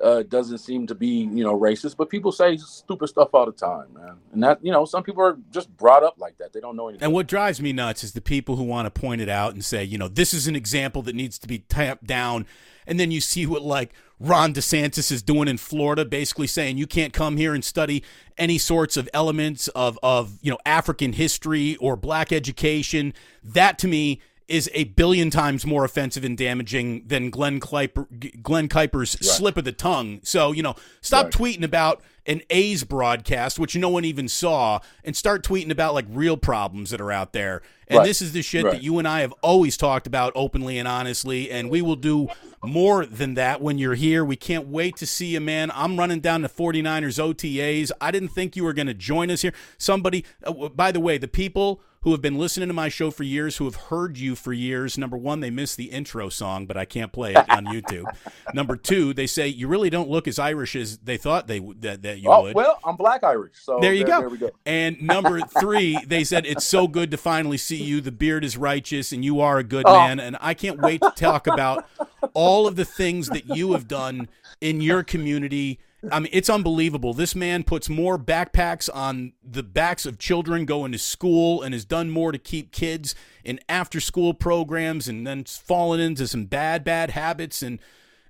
uh, 0.00 0.22
doesn't 0.22 0.58
seem 0.58 0.86
to 0.86 0.94
be, 0.94 1.08
you 1.08 1.42
know, 1.42 1.58
racist, 1.58 1.96
but 1.96 2.08
people 2.08 2.30
say 2.30 2.56
stupid 2.56 3.08
stuff 3.08 3.30
all 3.32 3.46
the 3.46 3.52
time, 3.52 3.86
man. 3.94 4.16
And 4.32 4.42
that, 4.42 4.64
you 4.64 4.70
know, 4.70 4.84
some 4.84 5.02
people 5.02 5.22
are 5.22 5.38
just 5.50 5.74
brought 5.76 6.04
up 6.04 6.14
like 6.18 6.38
that. 6.38 6.52
They 6.52 6.60
don't 6.60 6.76
know 6.76 6.88
anything. 6.88 7.04
And 7.04 7.12
what 7.12 7.26
drives 7.26 7.60
me 7.60 7.72
nuts 7.72 8.04
is 8.04 8.12
the 8.12 8.20
people 8.20 8.56
who 8.56 8.64
want 8.64 8.86
to 8.86 9.00
point 9.00 9.20
it 9.20 9.28
out 9.28 9.54
and 9.54 9.64
say, 9.64 9.82
you 9.82 9.98
know, 9.98 10.08
this 10.08 10.32
is 10.32 10.46
an 10.46 10.54
example 10.54 11.02
that 11.02 11.14
needs 11.14 11.38
to 11.40 11.48
be 11.48 11.60
tamped 11.60 12.06
down. 12.06 12.46
And 12.86 12.98
then 12.98 13.10
you 13.10 13.20
see 13.20 13.44
what 13.44 13.62
like 13.62 13.92
Ron 14.20 14.54
DeSantis 14.54 15.12
is 15.12 15.22
doing 15.22 15.48
in 15.48 15.58
Florida, 15.58 16.04
basically 16.04 16.46
saying 16.46 16.78
you 16.78 16.86
can't 16.86 17.12
come 17.12 17.36
here 17.36 17.54
and 17.54 17.64
study 17.64 18.02
any 18.36 18.56
sorts 18.56 18.96
of 18.96 19.08
elements 19.12 19.68
of, 19.68 19.98
of 20.02 20.38
you 20.42 20.50
know, 20.50 20.58
African 20.64 21.12
history 21.12 21.76
or 21.76 21.96
black 21.96 22.32
education. 22.32 23.14
That 23.42 23.78
to 23.80 23.88
me 23.88 24.20
is 24.48 24.70
a 24.72 24.84
billion 24.84 25.28
times 25.28 25.66
more 25.66 25.84
offensive 25.84 26.24
and 26.24 26.36
damaging 26.36 27.06
than 27.06 27.28
Glen 27.28 27.60
Kuiper, 27.60 28.42
Glen 28.42 28.68
Kuiper's 28.68 29.14
right. 29.14 29.24
slip 29.24 29.56
of 29.58 29.64
the 29.64 29.72
tongue. 29.72 30.20
So, 30.22 30.52
you 30.52 30.62
know, 30.62 30.74
stop 31.02 31.26
right. 31.26 31.32
tweeting 31.34 31.62
about 31.62 32.02
an 32.24 32.40
A's 32.50 32.82
broadcast, 32.84 33.58
which 33.58 33.76
no 33.76 33.88
one 33.90 34.04
even 34.04 34.26
saw, 34.26 34.80
and 35.04 35.14
start 35.14 35.42
tweeting 35.44 35.70
about 35.70 35.94
like 35.94 36.06
real 36.08 36.36
problems 36.36 36.90
that 36.90 37.00
are 37.00 37.12
out 37.12 37.32
there. 37.32 37.62
And 37.88 37.98
right. 37.98 38.06
this 38.06 38.20
is 38.20 38.32
the 38.32 38.42
shit 38.42 38.64
that 38.64 38.82
you 38.82 38.98
and 38.98 39.08
I 39.08 39.20
have 39.20 39.32
always 39.42 39.76
talked 39.76 40.06
about 40.06 40.32
openly 40.34 40.78
and 40.78 40.86
honestly, 40.86 41.50
and 41.50 41.70
we 41.70 41.80
will 41.80 41.96
do 41.96 42.28
more 42.62 43.06
than 43.06 43.34
that 43.34 43.62
when 43.62 43.78
you're 43.78 43.94
here. 43.94 44.24
We 44.24 44.36
can't 44.36 44.68
wait 44.68 44.96
to 44.96 45.06
see 45.06 45.28
you, 45.28 45.40
man. 45.40 45.70
I'm 45.74 45.98
running 45.98 46.20
down 46.20 46.42
to 46.42 46.48
49ers 46.48 47.18
OTAs. 47.18 47.90
I 48.00 48.10
didn't 48.10 48.28
think 48.28 48.56
you 48.56 48.64
were 48.64 48.74
going 48.74 48.88
to 48.88 48.94
join 48.94 49.30
us 49.30 49.42
here. 49.42 49.54
Somebody, 49.78 50.24
uh, 50.44 50.68
by 50.68 50.92
the 50.92 51.00
way, 51.00 51.16
the 51.16 51.28
people 51.28 51.80
who 52.02 52.12
have 52.12 52.20
been 52.20 52.38
listening 52.38 52.68
to 52.68 52.74
my 52.74 52.88
show 52.88 53.10
for 53.10 53.24
years, 53.24 53.56
who 53.56 53.64
have 53.64 53.74
heard 53.74 54.16
you 54.16 54.36
for 54.36 54.52
years. 54.52 54.96
Number 54.96 55.16
one, 55.16 55.40
they 55.40 55.50
miss 55.50 55.74
the 55.74 55.86
intro 55.86 56.28
song, 56.28 56.66
but 56.66 56.76
I 56.76 56.84
can't 56.84 57.12
play 57.12 57.32
it 57.32 57.50
on 57.50 57.66
YouTube. 57.66 58.04
Number 58.54 58.76
two, 58.76 59.12
they 59.12 59.26
say 59.26 59.48
you 59.48 59.66
really 59.66 59.90
don't 59.90 60.08
look 60.08 60.28
as 60.28 60.38
Irish 60.38 60.76
as 60.76 60.98
they 60.98 61.16
thought 61.16 61.48
they 61.48 61.58
that, 61.80 62.02
that 62.02 62.20
you 62.20 62.30
oh, 62.30 62.42
would. 62.42 62.54
Well, 62.54 62.78
I'm 62.84 62.96
black 62.96 63.24
Irish, 63.24 63.56
so 63.60 63.78
there 63.80 63.92
you 63.92 64.04
there, 64.04 64.16
go. 64.16 64.20
There 64.20 64.28
we 64.28 64.38
go. 64.38 64.50
And 64.64 65.02
number 65.02 65.40
three, 65.60 65.98
they 66.06 66.22
said 66.22 66.46
it's 66.46 66.64
so 66.64 66.86
good 66.86 67.10
to 67.10 67.16
finally 67.16 67.58
see 67.58 67.82
you. 67.82 68.00
The 68.00 68.12
beard 68.12 68.44
is 68.44 68.56
righteous, 68.56 69.10
and 69.12 69.24
you 69.24 69.40
are 69.40 69.58
a 69.58 69.64
good 69.64 69.84
oh. 69.86 69.98
man. 69.98 70.20
And 70.20 70.36
I 70.40 70.54
can't 70.54 70.80
wait 70.80 71.00
to 71.02 71.12
talk 71.16 71.46
about 71.46 71.86
all 72.32 72.66
of 72.68 72.76
the 72.76 72.84
things 72.84 73.28
that 73.28 73.56
you 73.56 73.72
have 73.72 73.88
done 73.88 74.28
in 74.60 74.80
your 74.80 75.02
community 75.02 75.80
I 76.10 76.20
mean, 76.20 76.30
it's 76.32 76.48
unbelievable. 76.48 77.12
This 77.12 77.34
man 77.34 77.64
puts 77.64 77.88
more 77.88 78.18
backpacks 78.18 78.88
on 78.92 79.32
the 79.42 79.64
backs 79.64 80.06
of 80.06 80.18
children 80.18 80.64
going 80.64 80.92
to 80.92 80.98
school 80.98 81.62
and 81.62 81.74
has 81.74 81.84
done 81.84 82.10
more 82.10 82.30
to 82.30 82.38
keep 82.38 82.70
kids 82.70 83.14
in 83.44 83.58
after 83.68 84.00
school 84.00 84.32
programs 84.32 85.08
and 85.08 85.26
then 85.26 85.44
fallen 85.44 85.98
into 85.98 86.28
some 86.28 86.44
bad, 86.44 86.84
bad 86.84 87.10
habits. 87.10 87.62
And 87.62 87.80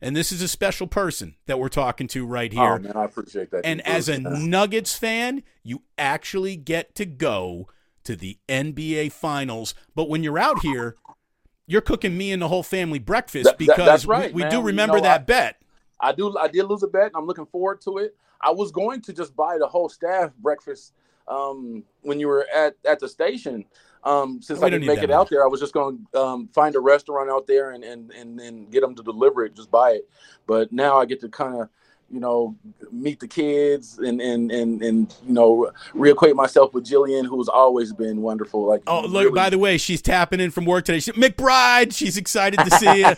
and 0.00 0.16
this 0.16 0.30
is 0.30 0.40
a 0.42 0.48
special 0.48 0.86
person 0.86 1.34
that 1.46 1.58
we're 1.58 1.68
talking 1.68 2.06
to 2.08 2.24
right 2.24 2.52
here. 2.52 2.62
Oh, 2.62 2.78
man, 2.78 2.92
I 2.94 3.04
appreciate 3.04 3.50
that. 3.50 3.66
And 3.66 3.86
as 3.86 4.08
a 4.08 4.18
Nuggets 4.18 4.96
fan, 4.96 5.42
you 5.62 5.82
actually 5.98 6.56
get 6.56 6.94
to 6.94 7.04
go 7.04 7.68
to 8.04 8.14
the 8.14 8.38
NBA 8.48 9.12
Finals. 9.12 9.74
But 9.94 10.08
when 10.08 10.22
you're 10.22 10.38
out 10.38 10.60
here, 10.60 10.94
you're 11.66 11.80
cooking 11.80 12.16
me 12.16 12.30
and 12.32 12.40
the 12.40 12.48
whole 12.48 12.62
family 12.62 13.00
breakfast 13.00 13.58
because 13.58 14.02
that, 14.02 14.08
right, 14.08 14.32
we, 14.32 14.44
we 14.44 14.48
do 14.48 14.62
remember 14.62 14.96
you 14.96 15.02
know, 15.02 15.08
that 15.08 15.20
I, 15.22 15.24
bet. 15.24 15.62
I 16.00 16.12
do. 16.12 16.36
I 16.38 16.48
did 16.48 16.64
lose 16.64 16.82
a 16.82 16.88
bet. 16.88 17.12
I'm 17.14 17.26
looking 17.26 17.46
forward 17.46 17.80
to 17.82 17.98
it. 17.98 18.16
I 18.40 18.50
was 18.50 18.70
going 18.70 19.00
to 19.02 19.12
just 19.12 19.34
buy 19.34 19.58
the 19.58 19.66
whole 19.66 19.88
staff 19.88 20.32
breakfast 20.38 20.92
um, 21.26 21.82
when 22.02 22.20
you 22.20 22.28
were 22.28 22.46
at 22.54 22.76
at 22.84 23.00
the 23.00 23.08
station. 23.08 23.64
Um, 24.04 24.40
since 24.40 24.62
I 24.62 24.70
didn't 24.70 24.86
make 24.86 25.02
it 25.02 25.08
much. 25.08 25.16
out 25.16 25.30
there, 25.30 25.44
I 25.44 25.48
was 25.48 25.60
just 25.60 25.74
going 25.74 26.06
to 26.12 26.20
um, 26.20 26.48
find 26.54 26.76
a 26.76 26.80
restaurant 26.80 27.30
out 27.30 27.46
there 27.46 27.72
and 27.72 27.82
and 27.82 28.10
and 28.12 28.38
then 28.38 28.66
get 28.66 28.80
them 28.80 28.94
to 28.94 29.02
deliver 29.02 29.44
it, 29.44 29.56
just 29.56 29.70
buy 29.70 29.92
it. 29.92 30.08
But 30.46 30.72
now 30.72 30.98
I 30.98 31.04
get 31.04 31.20
to 31.20 31.28
kind 31.28 31.60
of 31.60 31.68
you 32.10 32.20
know, 32.20 32.56
meet 32.90 33.20
the 33.20 33.28
kids 33.28 33.98
and 33.98 34.20
and 34.20 34.50
and 34.50 34.82
and 34.82 35.14
you 35.26 35.32
know, 35.34 35.70
reacquaint 35.94 36.34
myself 36.34 36.72
with 36.72 36.86
Jillian, 36.86 37.26
who's 37.26 37.48
always 37.48 37.92
been 37.92 38.22
wonderful. 38.22 38.66
Like, 38.66 38.82
oh, 38.86 39.02
look, 39.02 39.24
really... 39.24 39.34
by 39.34 39.50
the 39.50 39.58
way, 39.58 39.76
she's 39.76 40.00
tapping 40.00 40.40
in 40.40 40.50
from 40.50 40.64
work 40.64 40.86
today. 40.86 41.00
She, 41.00 41.12
McBride, 41.12 41.94
she's 41.94 42.16
excited 42.16 42.60
to 42.60 42.70
see 42.70 43.00
you. 43.00 43.14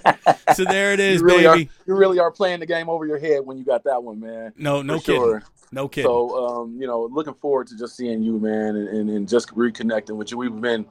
so 0.54 0.64
there 0.64 0.92
it 0.92 1.00
is, 1.00 1.20
you 1.20 1.26
really 1.26 1.44
baby. 1.44 1.70
Are, 1.70 1.84
you 1.86 1.94
really 1.94 2.18
are 2.18 2.30
playing 2.30 2.60
the 2.60 2.66
game 2.66 2.88
over 2.88 3.06
your 3.06 3.18
head 3.18 3.44
when 3.44 3.58
you 3.58 3.64
got 3.64 3.84
that 3.84 4.02
one, 4.02 4.20
man. 4.20 4.52
No, 4.56 4.82
no 4.82 4.98
kidding. 4.98 5.20
Sure. 5.20 5.42
No 5.72 5.88
kidding. 5.88 6.08
So, 6.08 6.46
um, 6.46 6.76
you 6.80 6.86
know, 6.86 7.08
looking 7.12 7.34
forward 7.34 7.68
to 7.68 7.78
just 7.78 7.96
seeing 7.96 8.22
you, 8.22 8.40
man, 8.40 8.74
and, 8.74 8.88
and, 8.88 9.10
and 9.10 9.28
just 9.28 9.54
reconnecting 9.54 10.16
with 10.16 10.32
you. 10.32 10.38
We've 10.38 10.60
been 10.60 10.84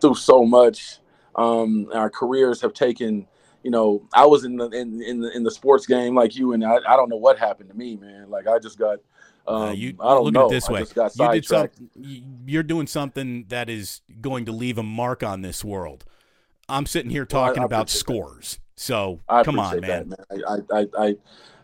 through 0.00 0.16
so 0.16 0.44
much. 0.44 0.98
Um, 1.36 1.88
our 1.94 2.10
careers 2.10 2.60
have 2.62 2.74
taken 2.74 3.26
you 3.64 3.70
know, 3.70 4.06
I 4.12 4.26
was 4.26 4.44
in 4.44 4.56
the 4.56 4.68
in 4.68 5.02
in 5.02 5.20
the, 5.20 5.34
in 5.34 5.42
the 5.42 5.50
sports 5.50 5.86
game 5.86 6.14
like 6.14 6.36
you, 6.36 6.52
and 6.52 6.62
I, 6.62 6.76
I 6.86 6.96
don't 6.96 7.08
know 7.08 7.16
what 7.16 7.38
happened 7.38 7.70
to 7.70 7.74
me, 7.74 7.96
man. 7.96 8.30
Like 8.30 8.46
I 8.46 8.60
just 8.60 8.78
got. 8.78 8.98
Um, 9.46 9.62
uh, 9.62 9.72
you, 9.72 9.96
I 10.00 10.14
don't 10.14 10.24
look 10.24 10.34
know. 10.34 10.46
at 10.46 10.46
it 10.46 10.50
this 10.50 10.68
way. 10.68 10.80
you 10.80 11.32
did 11.32 11.44
something, 11.44 11.90
you're 12.46 12.62
doing 12.62 12.86
something 12.86 13.44
that 13.48 13.68
is 13.68 14.00
going 14.20 14.46
to 14.46 14.52
leave 14.52 14.78
a 14.78 14.82
mark 14.82 15.22
on 15.22 15.42
this 15.42 15.62
world. 15.62 16.04
I'm 16.66 16.86
sitting 16.86 17.10
here 17.10 17.26
talking 17.26 17.62
well, 17.62 17.62
I, 17.62 17.64
I 17.64 17.66
about 17.66 17.90
scores. 17.90 18.54
That. 18.54 18.80
So 18.80 19.20
come 19.28 19.58
on, 19.58 19.80
man. 19.80 20.10
That, 20.10 20.30
man. 20.30 20.64
I, 20.70 20.78
I, 20.78 20.86
I, 20.98 21.06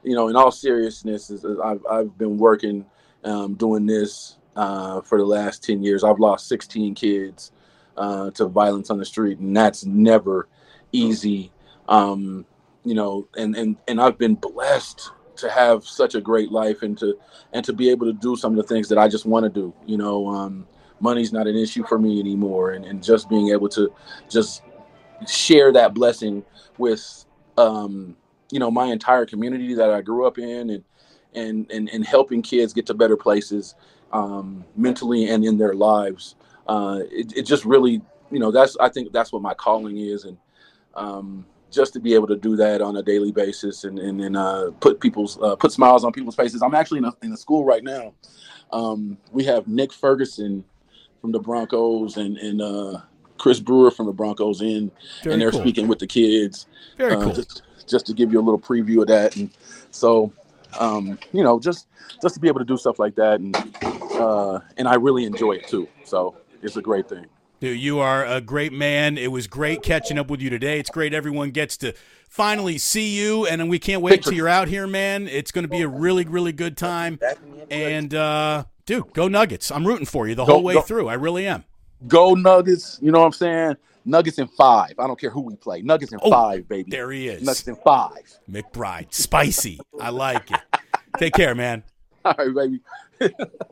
you 0.02 0.14
know, 0.14 0.28
in 0.28 0.36
all 0.36 0.50
seriousness, 0.50 1.30
I've 1.62 1.84
I've 1.86 2.16
been 2.16 2.38
working, 2.38 2.86
um, 3.24 3.54
doing 3.54 3.84
this 3.84 4.36
uh, 4.56 5.02
for 5.02 5.18
the 5.18 5.24
last 5.24 5.62
ten 5.62 5.82
years. 5.82 6.02
I've 6.02 6.18
lost 6.18 6.48
16 6.48 6.94
kids 6.94 7.52
uh, 7.98 8.30
to 8.32 8.46
violence 8.46 8.88
on 8.88 8.98
the 8.98 9.04
street, 9.04 9.38
and 9.38 9.54
that's 9.54 9.84
never 9.84 10.48
easy 10.92 11.52
um, 11.90 12.46
you 12.84 12.94
know, 12.94 13.28
and 13.36 13.54
and 13.56 13.76
and 13.86 14.00
I've 14.00 14.16
been 14.16 14.36
blessed 14.36 15.10
to 15.36 15.50
have 15.50 15.84
such 15.84 16.14
a 16.14 16.20
great 16.20 16.50
life 16.50 16.82
and 16.82 16.96
to 16.98 17.18
and 17.52 17.64
to 17.64 17.72
be 17.72 17.90
able 17.90 18.06
to 18.06 18.12
do 18.12 18.36
some 18.36 18.52
of 18.52 18.56
the 18.56 18.74
things 18.74 18.88
that 18.88 18.98
I 18.98 19.08
just 19.08 19.26
want 19.26 19.44
to 19.44 19.50
do. 19.50 19.74
You 19.86 19.98
know, 19.98 20.28
um, 20.28 20.66
money's 21.00 21.32
not 21.32 21.46
an 21.46 21.56
issue 21.56 21.84
for 21.84 21.98
me 21.98 22.20
anymore, 22.20 22.70
and 22.70 22.84
and 22.86 23.02
just 23.02 23.28
being 23.28 23.50
able 23.50 23.68
to 23.70 23.92
just 24.30 24.62
share 25.28 25.72
that 25.72 25.92
blessing 25.92 26.44
with 26.78 27.26
um, 27.58 28.16
you 28.50 28.58
know 28.58 28.70
my 28.70 28.86
entire 28.86 29.26
community 29.26 29.74
that 29.74 29.90
I 29.90 30.00
grew 30.00 30.26
up 30.26 30.38
in, 30.38 30.70
and 30.70 30.84
and 31.34 31.70
and, 31.70 31.88
and 31.90 32.06
helping 32.06 32.40
kids 32.40 32.72
get 32.72 32.86
to 32.86 32.94
better 32.94 33.16
places 33.16 33.74
um, 34.12 34.64
mentally 34.76 35.28
and 35.28 35.44
in 35.44 35.58
their 35.58 35.74
lives. 35.74 36.36
Uh, 36.68 37.00
it, 37.10 37.36
it 37.36 37.42
just 37.42 37.64
really, 37.64 38.00
you 38.30 38.38
know, 38.38 38.52
that's 38.52 38.76
I 38.78 38.88
think 38.88 39.12
that's 39.12 39.32
what 39.32 39.42
my 39.42 39.54
calling 39.54 39.98
is, 39.98 40.24
and 40.24 40.38
um, 40.94 41.44
just 41.70 41.92
to 41.92 42.00
be 42.00 42.14
able 42.14 42.26
to 42.26 42.36
do 42.36 42.56
that 42.56 42.80
on 42.80 42.96
a 42.96 43.02
daily 43.02 43.32
basis 43.32 43.84
and 43.84 43.98
and, 43.98 44.20
and 44.20 44.36
uh, 44.36 44.70
put 44.80 45.00
people's 45.00 45.38
uh, 45.40 45.56
put 45.56 45.72
smiles 45.72 46.04
on 46.04 46.12
people's 46.12 46.36
faces. 46.36 46.62
I'm 46.62 46.74
actually 46.74 46.98
in 46.98 47.04
a, 47.04 47.12
in 47.22 47.32
a 47.32 47.36
school 47.36 47.64
right 47.64 47.84
now. 47.84 48.14
Um, 48.72 49.18
we 49.32 49.44
have 49.44 49.66
Nick 49.66 49.92
Ferguson 49.92 50.64
from 51.20 51.32
the 51.32 51.40
Broncos 51.40 52.16
and 52.16 52.36
and 52.38 52.60
uh, 52.60 53.00
Chris 53.38 53.60
Brewer 53.60 53.90
from 53.90 54.06
the 54.06 54.12
Broncos 54.12 54.60
in, 54.60 54.90
Very 55.22 55.34
and 55.34 55.42
they're 55.42 55.50
cool. 55.50 55.60
speaking 55.60 55.88
with 55.88 55.98
the 55.98 56.06
kids. 56.06 56.66
Very 56.96 57.14
uh, 57.14 57.22
cool. 57.22 57.32
Just, 57.32 57.62
just 57.86 58.06
to 58.06 58.14
give 58.14 58.32
you 58.32 58.38
a 58.38 58.42
little 58.42 58.60
preview 58.60 59.00
of 59.00 59.08
that. 59.08 59.34
And 59.36 59.50
so, 59.90 60.32
um, 60.78 61.18
you 61.32 61.42
know, 61.42 61.58
just 61.58 61.88
just 62.22 62.34
to 62.34 62.40
be 62.40 62.48
able 62.48 62.60
to 62.60 62.64
do 62.64 62.76
stuff 62.76 62.98
like 62.98 63.14
that, 63.16 63.40
and 63.40 63.56
uh, 64.14 64.60
and 64.76 64.86
I 64.86 64.94
really 64.94 65.24
enjoy 65.24 65.52
it 65.52 65.66
too. 65.66 65.88
So 66.04 66.36
it's 66.62 66.76
a 66.76 66.82
great 66.82 67.08
thing. 67.08 67.26
Dude, 67.60 67.78
you 67.78 67.98
are 67.98 68.24
a 68.24 68.40
great 68.40 68.72
man. 68.72 69.18
It 69.18 69.30
was 69.30 69.46
great 69.46 69.82
catching 69.82 70.18
up 70.18 70.30
with 70.30 70.40
you 70.40 70.48
today. 70.48 70.78
It's 70.78 70.88
great 70.88 71.12
everyone 71.12 71.50
gets 71.50 71.76
to 71.78 71.92
finally 72.26 72.78
see 72.78 73.14
you, 73.14 73.44
and 73.44 73.68
we 73.68 73.78
can't 73.78 74.00
wait 74.00 74.22
till 74.22 74.32
you're 74.32 74.48
out 74.48 74.66
here, 74.66 74.86
man. 74.86 75.28
It's 75.28 75.52
going 75.52 75.64
to 75.64 75.68
be 75.68 75.82
a 75.82 75.88
really, 75.88 76.24
really 76.24 76.52
good 76.52 76.78
time. 76.78 77.20
And 77.70 78.14
uh, 78.14 78.64
dude, 78.86 79.12
go 79.12 79.28
Nuggets! 79.28 79.70
I'm 79.70 79.86
rooting 79.86 80.06
for 80.06 80.26
you 80.26 80.34
the 80.34 80.46
whole 80.46 80.62
way 80.62 80.72
go. 80.72 80.80
through. 80.80 81.08
I 81.08 81.14
really 81.14 81.46
am. 81.46 81.64
Go 82.08 82.32
Nuggets! 82.32 82.98
You 83.02 83.12
know 83.12 83.20
what 83.20 83.26
I'm 83.26 83.32
saying? 83.32 83.76
Nuggets 84.06 84.38
in 84.38 84.48
five. 84.48 84.94
I 84.98 85.06
don't 85.06 85.20
care 85.20 85.28
who 85.28 85.42
we 85.42 85.54
play. 85.56 85.82
Nuggets 85.82 86.14
in 86.14 86.18
oh, 86.22 86.30
five, 86.30 86.66
baby. 86.66 86.90
There 86.90 87.12
he 87.12 87.28
is. 87.28 87.42
Nuggets 87.42 87.68
in 87.68 87.76
five. 87.76 88.38
McBride, 88.50 89.12
spicy. 89.12 89.78
I 90.00 90.08
like 90.08 90.50
it. 90.50 90.60
Take 91.18 91.34
care, 91.34 91.54
man. 91.54 91.82
All 92.24 92.34
right, 92.38 92.54
baby. 92.54 92.80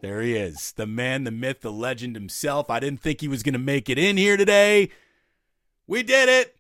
There 0.01 0.21
he 0.21 0.35
is, 0.35 0.73
the 0.73 0.87
man, 0.87 1.25
the 1.25 1.31
myth, 1.31 1.61
the 1.63 1.73
legend 1.73 2.15
himself. 2.15 2.71
I 2.71 2.81
didn't 2.81 3.01
think 3.01 3.21
he 3.21 3.29
was 3.29 3.43
going 3.43 3.55
to 3.55 3.59
make 3.59 3.89
it 3.89 3.99
in 3.99 4.17
here 4.17 4.37
today. 4.37 4.91
We 5.87 6.03
did 6.03 6.29
it. 6.29 6.57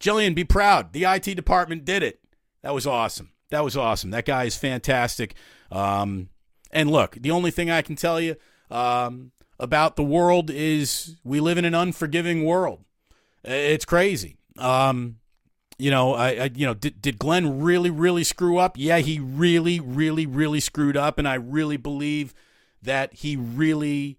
Jillian, 0.00 0.34
be 0.34 0.44
proud. 0.44 0.92
The 0.92 1.04
IT 1.04 1.34
department 1.34 1.84
did 1.84 2.02
it. 2.02 2.20
That 2.62 2.74
was 2.74 2.86
awesome. 2.86 3.30
That 3.50 3.64
was 3.64 3.76
awesome. 3.76 4.10
That 4.10 4.24
guy 4.26 4.44
is 4.44 4.56
fantastic. 4.56 5.34
Um, 5.70 6.28
and 6.70 6.90
look, 6.90 7.16
the 7.20 7.30
only 7.30 7.50
thing 7.50 7.70
I 7.70 7.82
can 7.82 7.96
tell 7.96 8.20
you 8.20 8.36
um, 8.70 9.32
about 9.58 9.96
the 9.96 10.04
world 10.04 10.50
is 10.50 11.16
we 11.24 11.40
live 11.40 11.58
in 11.58 11.64
an 11.64 11.74
unforgiving 11.74 12.44
world. 12.44 12.84
It's 13.44 13.84
crazy. 13.84 14.36
Um, 14.58 15.18
you 15.78 15.90
know, 15.90 16.14
I, 16.14 16.28
I, 16.28 16.50
you 16.54 16.66
know, 16.66 16.74
did, 16.74 17.02
did 17.02 17.18
Glen 17.18 17.60
really, 17.60 17.90
really 17.90 18.24
screw 18.24 18.58
up? 18.58 18.76
Yeah, 18.78 18.98
he 18.98 19.18
really, 19.18 19.78
really, 19.80 20.26
really 20.26 20.60
screwed 20.60 20.96
up, 20.96 21.18
and 21.18 21.28
I 21.28 21.34
really 21.34 21.76
believe 21.76 22.34
that 22.82 23.12
he 23.14 23.36
really 23.36 24.18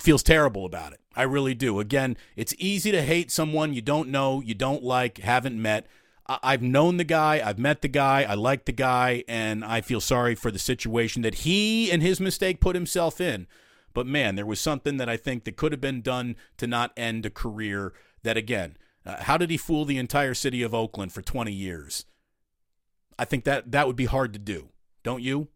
feels 0.00 0.22
terrible 0.22 0.66
about 0.66 0.92
it. 0.92 1.00
I 1.14 1.22
really 1.22 1.54
do. 1.54 1.78
Again, 1.78 2.16
it's 2.34 2.54
easy 2.58 2.90
to 2.90 3.02
hate 3.02 3.30
someone 3.30 3.72
you 3.72 3.82
don't 3.82 4.08
know, 4.08 4.40
you 4.40 4.54
don't 4.54 4.82
like, 4.82 5.18
haven't 5.18 5.60
met. 5.60 5.86
I've 6.26 6.62
known 6.62 6.96
the 6.96 7.04
guy, 7.04 7.42
I've 7.46 7.58
met 7.58 7.82
the 7.82 7.88
guy, 7.88 8.22
I 8.22 8.34
like 8.34 8.64
the 8.64 8.72
guy, 8.72 9.24
and 9.28 9.62
I 9.62 9.82
feel 9.82 10.00
sorry 10.00 10.34
for 10.34 10.50
the 10.50 10.58
situation 10.58 11.20
that 11.22 11.36
he 11.36 11.92
and 11.92 12.02
his 12.02 12.18
mistake 12.18 12.60
put 12.60 12.74
himself 12.74 13.20
in. 13.20 13.46
But 13.92 14.06
man, 14.06 14.34
there 14.34 14.46
was 14.46 14.58
something 14.58 14.96
that 14.96 15.08
I 15.08 15.18
think 15.18 15.44
that 15.44 15.56
could 15.56 15.70
have 15.72 15.82
been 15.82 16.00
done 16.00 16.36
to 16.56 16.66
not 16.66 16.92
end 16.96 17.26
a 17.26 17.30
career 17.30 17.92
that, 18.22 18.38
again, 18.38 18.76
uh, 19.06 19.22
how 19.22 19.36
did 19.36 19.50
he 19.50 19.56
fool 19.56 19.84
the 19.84 19.98
entire 19.98 20.34
city 20.34 20.62
of 20.62 20.74
Oakland 20.74 21.12
for 21.12 21.22
20 21.22 21.52
years? 21.52 22.06
I 23.18 23.24
think 23.24 23.44
that 23.44 23.72
that 23.72 23.86
would 23.86 23.96
be 23.96 24.06
hard 24.06 24.32
to 24.32 24.38
do, 24.38 24.70
don't 25.02 25.22
you? 25.22 25.48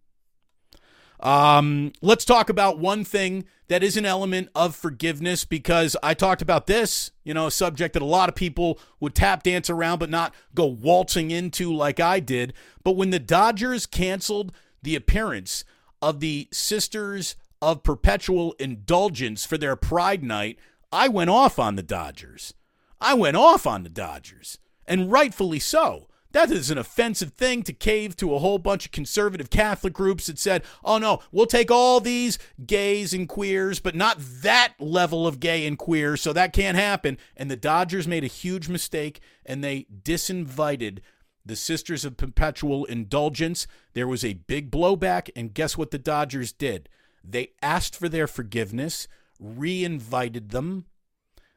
Um, 1.20 1.92
let's 2.00 2.24
talk 2.24 2.48
about 2.48 2.78
one 2.78 3.04
thing 3.04 3.44
that 3.68 3.82
is 3.82 3.96
an 3.96 4.06
element 4.06 4.48
of 4.54 4.76
forgiveness 4.76 5.44
because 5.44 5.96
I 6.02 6.14
talked 6.14 6.42
about 6.42 6.66
this, 6.66 7.10
you 7.24 7.34
know, 7.34 7.48
a 7.48 7.50
subject 7.50 7.94
that 7.94 8.02
a 8.02 8.06
lot 8.06 8.28
of 8.28 8.34
people 8.34 8.78
would 9.00 9.14
tap 9.14 9.42
dance 9.42 9.68
around 9.68 9.98
but 9.98 10.10
not 10.10 10.34
go 10.54 10.66
waltzing 10.66 11.30
into 11.30 11.74
like 11.74 11.98
I 11.98 12.20
did. 12.20 12.54
But 12.84 12.96
when 12.96 13.10
the 13.10 13.18
Dodgers 13.18 13.84
canceled 13.84 14.52
the 14.82 14.94
appearance 14.94 15.64
of 16.00 16.20
the 16.20 16.48
Sisters 16.52 17.34
of 17.60 17.82
Perpetual 17.82 18.54
Indulgence 18.60 19.44
for 19.44 19.58
their 19.58 19.74
Pride 19.74 20.22
Night, 20.22 20.58
I 20.92 21.08
went 21.08 21.30
off 21.30 21.58
on 21.58 21.74
the 21.74 21.82
Dodgers. 21.82 22.54
I 23.00 23.14
went 23.14 23.36
off 23.36 23.66
on 23.66 23.82
the 23.82 23.88
Dodgers, 23.88 24.58
and 24.86 25.10
rightfully 25.10 25.58
so. 25.58 26.08
That 26.32 26.50
is 26.50 26.70
an 26.70 26.76
offensive 26.76 27.32
thing 27.32 27.62
to 27.62 27.72
cave 27.72 28.14
to 28.16 28.34
a 28.34 28.38
whole 28.38 28.58
bunch 28.58 28.84
of 28.84 28.92
conservative 28.92 29.48
Catholic 29.48 29.94
groups 29.94 30.26
that 30.26 30.38
said, 30.38 30.62
oh 30.84 30.98
no, 30.98 31.20
we'll 31.32 31.46
take 31.46 31.70
all 31.70 32.00
these 32.00 32.38
gays 32.66 33.14
and 33.14 33.26
queers, 33.26 33.80
but 33.80 33.94
not 33.94 34.18
that 34.18 34.74
level 34.78 35.26
of 35.26 35.40
gay 35.40 35.66
and 35.66 35.78
queer, 35.78 36.18
so 36.18 36.34
that 36.34 36.52
can't 36.52 36.76
happen. 36.76 37.16
And 37.34 37.50
the 37.50 37.56
Dodgers 37.56 38.06
made 38.06 38.24
a 38.24 38.28
huge 38.28 38.68
mistake 38.68 39.20
and 39.46 39.64
they 39.64 39.86
disinvited 40.02 40.98
the 41.46 41.56
Sisters 41.56 42.04
of 42.04 42.18
Perpetual 42.18 42.84
Indulgence. 42.84 43.66
There 43.94 44.06
was 44.06 44.22
a 44.22 44.34
big 44.34 44.70
blowback, 44.70 45.30
and 45.34 45.54
guess 45.54 45.78
what 45.78 45.90
the 45.90 45.98
Dodgers 45.98 46.52
did? 46.52 46.90
They 47.24 47.52
asked 47.62 47.96
for 47.96 48.08
their 48.08 48.26
forgiveness, 48.26 49.08
re 49.40 49.82
invited 49.82 50.50
them. 50.50 50.84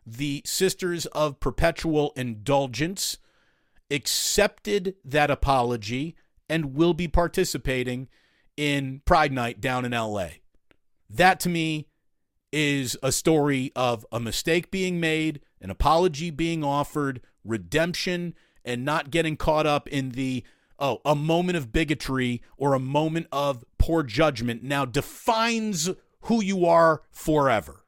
The 0.06 0.42
Sisters 0.46 1.06
of 1.08 1.40
Perpetual 1.40 2.14
Indulgence 2.16 3.18
accepted 3.90 4.96
that 5.04 5.30
apology 5.30 6.16
and 6.50 6.74
will 6.74 6.94
be 6.94 7.08
participating 7.08 8.08
in 8.58 9.02
Pride 9.06 9.32
Night 9.32 9.62
down 9.62 9.86
in 9.86 9.92
LA. 9.92 10.28
That 11.10 11.40
to 11.42 11.50
me 11.50 11.88
is 12.52 12.98
a 13.02 13.12
story 13.12 13.72
of 13.76 14.06
a 14.12 14.20
mistake 14.20 14.72
being 14.72 15.00
made, 15.00 15.42
an 15.62 15.70
apology 15.70 16.30
being 16.30 16.64
offered, 16.64 17.22
redemption, 17.44 18.34
and 18.64 18.86
not 18.86 19.12
getting 19.12 19.38
caught 19.38 19.66
up 19.66 19.88
in 19.88 20.10
the, 20.12 20.44
oh, 20.80 21.00
a 21.06 21.16
moment 21.16 21.58
of 21.58 21.72
bigotry 21.72 22.42
or 22.58 22.74
a 22.74 22.80
moment 22.80 23.28
of 23.32 23.64
poor 23.78 24.04
judgment 24.04 24.64
now 24.64 24.86
defines 24.86 25.90
who 26.22 26.44
you 26.44 26.66
are 26.66 27.02
forever. 27.10 27.86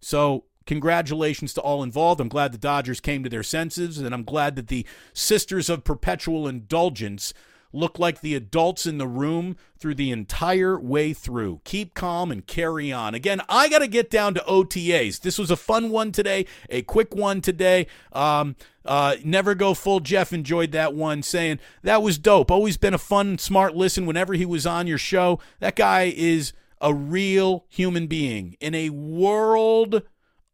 So 0.00 0.44
congratulations 0.66 1.54
to 1.54 1.60
all 1.60 1.82
involved. 1.82 2.20
I'm 2.20 2.28
glad 2.28 2.52
the 2.52 2.58
Dodgers 2.58 3.00
came 3.00 3.22
to 3.22 3.30
their 3.30 3.42
senses, 3.42 3.98
and 3.98 4.14
I'm 4.14 4.24
glad 4.24 4.56
that 4.56 4.68
the 4.68 4.86
Sisters 5.12 5.70
of 5.70 5.84
Perpetual 5.84 6.46
Indulgence 6.46 7.32
look 7.72 7.98
like 7.98 8.20
the 8.20 8.34
adults 8.34 8.86
in 8.86 8.98
the 8.98 9.06
room 9.06 9.56
through 9.78 9.94
the 9.94 10.10
entire 10.10 10.80
way 10.80 11.12
through. 11.12 11.60
Keep 11.64 11.94
calm 11.94 12.30
and 12.30 12.46
carry 12.46 12.90
on. 12.90 13.14
Again, 13.14 13.40
I 13.48 13.68
got 13.68 13.80
to 13.80 13.86
get 13.86 14.10
down 14.10 14.34
to 14.34 14.40
OTAs. 14.40 15.20
This 15.20 15.38
was 15.38 15.50
a 15.50 15.56
fun 15.56 15.90
one 15.90 16.10
today, 16.12 16.46
a 16.70 16.82
quick 16.82 17.14
one 17.14 17.40
today. 17.40 17.86
Um, 18.12 18.56
uh, 18.84 19.16
never 19.24 19.54
go 19.54 19.74
full. 19.74 20.00
Jeff 20.00 20.32
enjoyed 20.32 20.72
that 20.72 20.94
one, 20.94 21.22
saying 21.22 21.58
that 21.82 22.02
was 22.02 22.18
dope. 22.18 22.50
Always 22.50 22.76
been 22.76 22.94
a 22.94 22.98
fun, 22.98 23.38
smart 23.38 23.74
listen 23.76 24.06
whenever 24.06 24.34
he 24.34 24.46
was 24.46 24.66
on 24.66 24.86
your 24.86 24.98
show. 24.98 25.38
That 25.60 25.76
guy 25.76 26.12
is 26.16 26.52
a 26.80 26.94
real 26.94 27.64
human 27.68 28.06
being 28.06 28.56
in 28.60 28.74
a 28.74 28.90
world 28.90 30.02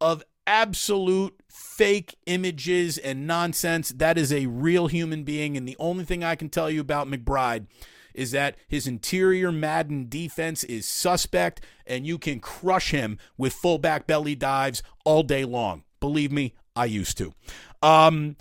of 0.03 0.23
absolute 0.47 1.41
fake 1.49 2.17
images 2.27 2.99
and 2.99 3.27
nonsense. 3.27 3.91
That 3.91 4.19
is 4.19 4.33
a 4.33 4.47
real 4.47 4.89
human 4.89 5.23
being. 5.23 5.57
And 5.57 5.67
the 5.67 5.77
only 5.79 6.05
thing 6.05 6.25
I 6.25 6.35
can 6.35 6.49
tell 6.49 6.69
you 6.69 6.81
about 6.81 7.07
McBride 7.07 7.67
is 8.13 8.33
that 8.33 8.57
his 8.69 8.87
interior 8.87 9.53
Madden 9.53 10.09
defense 10.09 10.65
is 10.65 10.87
suspect, 10.87 11.63
and 11.87 12.07
you 12.07 12.19
can 12.19 12.41
crush 12.41 12.91
him 12.91 13.19
with 13.39 13.55
fullback 13.55 14.07
belly 14.07 14.35
dives 14.35 14.83
all 15.05 15.23
day 15.23 15.45
long. 15.45 15.85
Believe 16.01 16.33
me, 16.33 16.55
I 16.77 16.87
used 16.87 17.17
to. 17.19 17.33
Um, 17.81 18.37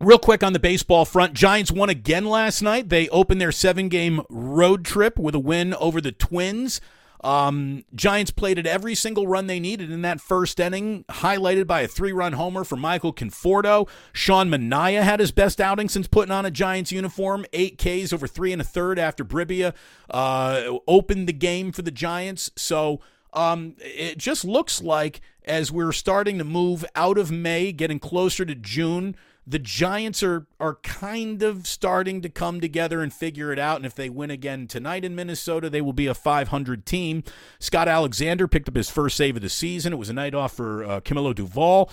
Real 0.00 0.18
quick 0.18 0.42
on 0.42 0.52
the 0.52 0.58
baseball 0.58 1.04
front, 1.04 1.32
Giants 1.32 1.70
won 1.70 1.88
again 1.88 2.24
last 2.24 2.60
night. 2.60 2.88
They 2.88 3.08
opened 3.10 3.40
their 3.40 3.52
seven 3.52 3.88
game 3.88 4.22
road 4.28 4.84
trip 4.84 5.16
with 5.16 5.36
a 5.36 5.38
win 5.38 5.74
over 5.74 6.00
the 6.00 6.10
Twins. 6.10 6.80
Um, 7.22 7.84
Giants 7.94 8.30
played 8.30 8.58
at 8.58 8.66
every 8.66 8.94
single 8.94 9.26
run 9.26 9.46
they 9.46 9.60
needed 9.60 9.90
in 9.90 10.02
that 10.02 10.20
first 10.20 10.58
inning, 10.58 11.04
highlighted 11.08 11.66
by 11.66 11.82
a 11.82 11.88
three 11.88 12.12
run 12.12 12.32
homer 12.32 12.64
for 12.64 12.76
Michael 12.76 13.12
Conforto. 13.12 13.88
Sean 14.12 14.48
Manaea 14.48 15.02
had 15.02 15.20
his 15.20 15.32
best 15.32 15.60
outing 15.60 15.88
since 15.88 16.08
putting 16.08 16.32
on 16.32 16.44
a 16.44 16.50
Giants 16.50 16.90
uniform, 16.90 17.44
eight 17.52 17.78
Ks 17.78 18.12
over 18.12 18.26
three 18.26 18.52
and 18.52 18.60
a 18.60 18.64
third 18.64 18.98
after 18.98 19.24
Brebbia 19.24 19.74
uh, 20.10 20.78
opened 20.88 21.28
the 21.28 21.32
game 21.32 21.72
for 21.72 21.82
the 21.82 21.90
Giants. 21.90 22.50
So 22.56 23.00
um, 23.32 23.76
it 23.78 24.18
just 24.18 24.44
looks 24.44 24.82
like 24.82 25.20
as 25.44 25.72
we're 25.72 25.92
starting 25.92 26.38
to 26.38 26.44
move 26.44 26.84
out 26.94 27.18
of 27.18 27.30
May, 27.30 27.72
getting 27.72 27.98
closer 27.98 28.44
to 28.44 28.54
June, 28.54 29.16
the 29.46 29.58
Giants 29.58 30.22
are 30.22 30.46
are 30.60 30.76
kind 30.76 31.42
of 31.42 31.66
starting 31.66 32.20
to 32.22 32.28
come 32.28 32.60
together 32.60 33.02
and 33.02 33.12
figure 33.12 33.52
it 33.52 33.58
out. 33.58 33.76
And 33.76 33.86
if 33.86 33.94
they 33.94 34.08
win 34.08 34.30
again 34.30 34.66
tonight 34.66 35.04
in 35.04 35.14
Minnesota, 35.14 35.68
they 35.68 35.80
will 35.80 35.92
be 35.92 36.06
a 36.06 36.14
500 36.14 36.86
team. 36.86 37.24
Scott 37.58 37.88
Alexander 37.88 38.46
picked 38.46 38.68
up 38.68 38.76
his 38.76 38.90
first 38.90 39.16
save 39.16 39.36
of 39.36 39.42
the 39.42 39.48
season. 39.48 39.92
It 39.92 39.98
was 39.98 40.10
a 40.10 40.14
night 40.14 40.34
off 40.34 40.52
for 40.52 40.84
uh, 40.84 41.00
Camilo 41.00 41.34
Doval. 41.34 41.90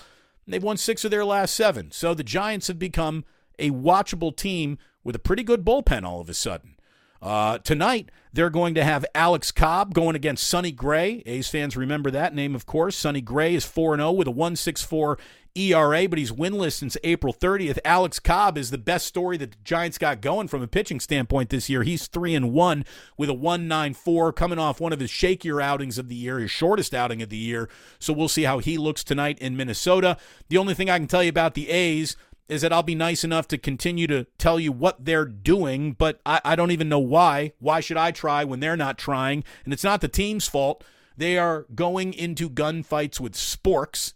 They've 0.47 0.63
won 0.63 0.77
six 0.77 1.05
of 1.05 1.11
their 1.11 1.25
last 1.25 1.53
seven. 1.53 1.91
So 1.91 2.13
the 2.13 2.23
Giants 2.23 2.67
have 2.67 2.79
become 2.79 3.23
a 3.59 3.69
watchable 3.71 4.35
team 4.35 4.77
with 5.03 5.15
a 5.15 5.19
pretty 5.19 5.43
good 5.43 5.63
bullpen 5.63 6.03
all 6.03 6.21
of 6.21 6.29
a 6.29 6.33
sudden. 6.33 6.75
Uh, 7.21 7.57
tonight, 7.59 8.09
they're 8.31 8.49
going 8.49 8.75
to 8.75 8.83
have 8.83 9.05
Alex 9.13 9.51
Cobb 9.51 9.93
going 9.93 10.15
against 10.15 10.47
Sonny 10.47 10.71
Gray. 10.71 11.21
A's 11.25 11.49
fans 11.49 11.75
remember 11.75 12.11
that 12.11 12.33
name, 12.33 12.55
of 12.55 12.65
course. 12.65 12.95
Sonny 12.95 13.21
Gray 13.21 13.55
is 13.55 13.65
4 13.65 13.97
0 13.97 14.11
with 14.11 14.27
a 14.27 14.31
164 14.31 15.17
ERA, 15.55 16.07
but 16.07 16.19
he's 16.19 16.31
winless 16.31 16.73
since 16.73 16.95
April 17.03 17.33
30th. 17.33 17.79
Alex 17.83 18.19
Cobb 18.19 18.57
is 18.57 18.71
the 18.71 18.77
best 18.77 19.07
story 19.07 19.35
that 19.37 19.51
the 19.51 19.57
Giants 19.63 19.97
got 19.97 20.21
going 20.21 20.47
from 20.47 20.61
a 20.61 20.67
pitching 20.67 20.99
standpoint 20.99 21.49
this 21.49 21.69
year. 21.69 21.83
He's 21.83 22.07
3 22.07 22.35
and 22.35 22.53
1 22.53 22.85
with 23.17 23.29
a 23.29 23.33
194 23.33 24.31
coming 24.33 24.59
off 24.59 24.79
one 24.79 24.93
of 24.93 24.99
his 24.99 25.11
shakier 25.11 25.61
outings 25.61 25.97
of 25.97 26.07
the 26.07 26.15
year, 26.15 26.39
his 26.39 26.51
shortest 26.51 26.93
outing 26.93 27.21
of 27.21 27.29
the 27.29 27.37
year. 27.37 27.67
So 27.97 28.13
we'll 28.13 28.29
see 28.29 28.43
how 28.43 28.59
he 28.59 28.77
looks 28.77 29.03
tonight 29.03 29.39
in 29.39 29.57
Minnesota. 29.57 30.17
The 30.49 30.57
only 30.57 30.73
thing 30.73 30.89
I 30.89 30.97
can 30.97 31.07
tell 31.07 31.23
you 31.23 31.29
about 31.29 31.55
the 31.55 31.69
A's 31.69 32.15
is 32.49 32.61
that 32.63 32.73
I'll 32.73 32.83
be 32.83 32.95
nice 32.95 33.23
enough 33.23 33.47
to 33.49 33.57
continue 33.57 34.07
to 34.07 34.25
tell 34.39 34.59
you 34.59 34.71
what 34.71 35.05
they're 35.05 35.25
doing, 35.25 35.93
but 35.93 36.19
I, 36.25 36.41
I 36.43 36.55
don't 36.55 36.71
even 36.71 36.89
know 36.89 36.99
why. 36.99 37.53
Why 37.59 37.79
should 37.79 37.95
I 37.95 38.09
try 38.11 38.43
when 38.43 38.59
they're 38.59 38.75
not 38.75 38.97
trying? 38.97 39.43
And 39.63 39.71
it's 39.71 39.83
not 39.83 40.01
the 40.01 40.07
team's 40.07 40.47
fault. 40.47 40.83
They 41.15 41.37
are 41.37 41.67
going 41.75 42.13
into 42.13 42.49
gunfights 42.49 43.19
with 43.19 43.33
sporks, 43.33 44.13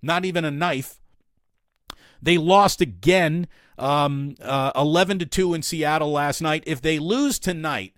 not 0.00 0.24
even 0.24 0.44
a 0.44 0.52
knife. 0.52 1.00
They 2.22 2.38
lost 2.38 2.80
again, 2.80 3.48
um, 3.76 4.36
uh, 4.40 4.70
11 4.76 5.18
to 5.18 5.26
2 5.26 5.54
in 5.54 5.62
Seattle 5.62 6.12
last 6.12 6.40
night. 6.40 6.62
If 6.66 6.80
they 6.80 7.00
lose 7.00 7.38
tonight, 7.38 7.94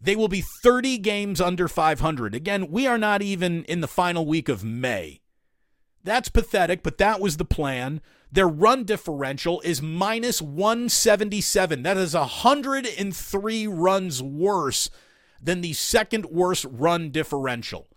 they 0.00 0.16
will 0.16 0.28
be 0.28 0.44
30 0.62 0.98
games 0.98 1.40
under 1.40 1.68
500. 1.68 2.34
Again, 2.34 2.70
we 2.70 2.86
are 2.86 2.98
not 2.98 3.22
even 3.22 3.64
in 3.64 3.80
the 3.80 3.88
final 3.88 4.26
week 4.26 4.48
of 4.48 4.64
May. 4.64 5.20
That's 6.04 6.28
pathetic, 6.28 6.82
but 6.82 6.98
that 6.98 7.20
was 7.20 7.38
the 7.38 7.44
plan. 7.44 8.00
Their 8.30 8.48
run 8.48 8.84
differential 8.84 9.60
is 9.62 9.80
minus 9.80 10.42
177. 10.42 11.82
That 11.82 11.96
is 11.96 12.14
103 12.14 13.66
runs 13.66 14.22
worse 14.22 14.90
than 15.40 15.60
the 15.60 15.72
second 15.72 16.26
worst 16.26 16.66
run 16.68 17.10
differential. 17.10 17.88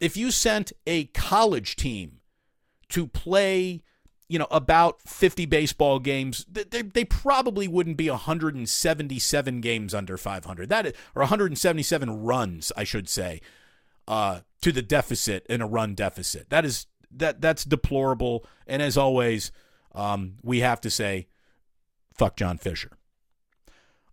If 0.00 0.16
you 0.16 0.30
sent 0.30 0.72
a 0.86 1.04
college 1.06 1.76
team 1.76 2.20
to 2.90 3.06
play, 3.06 3.82
you 4.28 4.38
know, 4.38 4.46
about 4.50 5.02
50 5.02 5.46
baseball 5.46 5.98
games, 5.98 6.46
they, 6.50 6.82
they 6.82 7.04
probably 7.04 7.68
wouldn't 7.68 7.96
be 7.96 8.08
177 8.08 9.60
games 9.60 9.94
under 9.94 10.16
500. 10.16 10.68
That 10.68 10.86
is, 10.86 10.92
or 11.14 11.22
177 11.22 12.22
runs, 12.22 12.72
I 12.76 12.84
should 12.84 13.08
say, 13.08 13.40
uh, 14.06 14.40
to 14.62 14.72
the 14.72 14.82
deficit 14.82 15.46
in 15.48 15.60
a 15.60 15.66
run 15.66 15.94
deficit. 15.94 16.50
That 16.50 16.64
is 16.64 16.86
that 17.18 17.40
that's 17.40 17.64
deplorable. 17.64 18.44
And 18.66 18.82
as 18.82 18.96
always, 18.96 19.52
um, 19.94 20.34
we 20.42 20.60
have 20.60 20.80
to 20.82 20.90
say, 20.90 21.28
fuck 22.16 22.36
John 22.36 22.58
Fisher. 22.58 22.90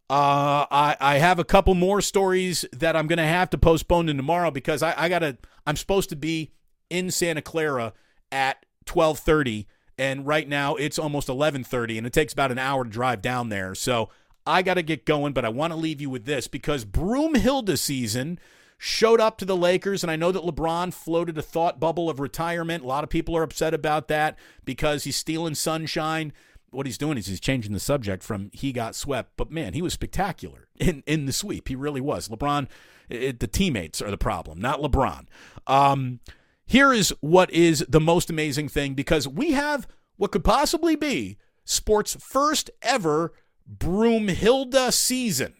Uh, 0.09 0.67
I, 0.69 0.97
I 0.99 1.17
have 1.19 1.39
a 1.39 1.45
couple 1.45 1.73
more 1.73 2.01
stories 2.01 2.65
that 2.73 2.97
I'm 2.97 3.07
going 3.07 3.17
to 3.17 3.23
have 3.23 3.49
to 3.51 3.57
postpone 3.57 4.07
to 4.07 4.13
tomorrow 4.13 4.51
because 4.51 4.83
I, 4.83 4.93
I 4.97 5.07
got 5.07 5.19
to, 5.19 5.37
I'm 5.65 5.77
supposed 5.77 6.09
to 6.09 6.17
be 6.17 6.51
in 6.89 7.11
Santa 7.11 7.41
Clara 7.41 7.93
at 8.29 8.65
1230 8.91 9.67
and 9.97 10.27
right 10.27 10.49
now 10.49 10.75
it's 10.75 10.99
almost 10.99 11.29
1130 11.29 11.97
and 11.97 12.07
it 12.07 12.11
takes 12.11 12.33
about 12.33 12.51
an 12.51 12.59
hour 12.59 12.83
to 12.83 12.89
drive 12.89 13.21
down 13.21 13.47
there. 13.47 13.73
So 13.73 14.09
I 14.45 14.63
got 14.63 14.73
to 14.73 14.81
get 14.81 15.05
going, 15.05 15.31
but 15.31 15.45
I 15.45 15.49
want 15.49 15.71
to 15.71 15.77
leave 15.77 16.01
you 16.01 16.09
with 16.09 16.25
this 16.25 16.47
because 16.47 16.83
Broomhilda 16.83 17.77
season 17.77 18.37
showed 18.83 19.21
up 19.21 19.37
to 19.37 19.45
the 19.45 19.55
Lakers, 19.55 20.03
and 20.03 20.09
I 20.09 20.15
know 20.15 20.31
that 20.31 20.41
LeBron 20.41 20.91
floated 20.91 21.37
a 21.37 21.43
thought 21.43 21.79
bubble 21.79 22.09
of 22.09 22.19
retirement. 22.19 22.83
A 22.83 22.87
lot 22.87 23.03
of 23.03 23.11
people 23.11 23.37
are 23.37 23.43
upset 23.43 23.75
about 23.75 24.07
that 24.07 24.39
because 24.65 25.03
he's 25.03 25.15
stealing 25.15 25.53
sunshine. 25.53 26.33
What 26.71 26.87
he's 26.87 26.97
doing 26.97 27.15
is 27.19 27.27
he's 27.27 27.39
changing 27.39 27.73
the 27.73 27.79
subject 27.79 28.23
from 28.23 28.49
he 28.53 28.73
got 28.73 28.95
swept, 28.95 29.33
but 29.37 29.51
man, 29.51 29.73
he 29.73 29.83
was 29.83 29.93
spectacular 29.93 30.67
in, 30.79 31.03
in 31.05 31.27
the 31.27 31.31
sweep. 31.31 31.67
He 31.67 31.75
really 31.75 32.01
was. 32.01 32.27
LeBron, 32.27 32.67
it, 33.07 33.39
the 33.39 33.45
teammates 33.45 34.01
are 34.01 34.09
the 34.09 34.17
problem, 34.17 34.59
not 34.59 34.81
LeBron. 34.81 35.27
Um, 35.67 36.19
here 36.65 36.91
is 36.91 37.13
what 37.19 37.51
is 37.51 37.85
the 37.87 38.01
most 38.01 38.31
amazing 38.31 38.67
thing 38.67 38.95
because 38.95 39.27
we 39.27 39.51
have 39.51 39.87
what 40.17 40.31
could 40.31 40.43
possibly 40.43 40.95
be 40.95 41.37
sports' 41.65 42.17
first 42.19 42.71
ever 42.81 43.31
Broomhilda 43.71 44.91
season. 44.91 45.53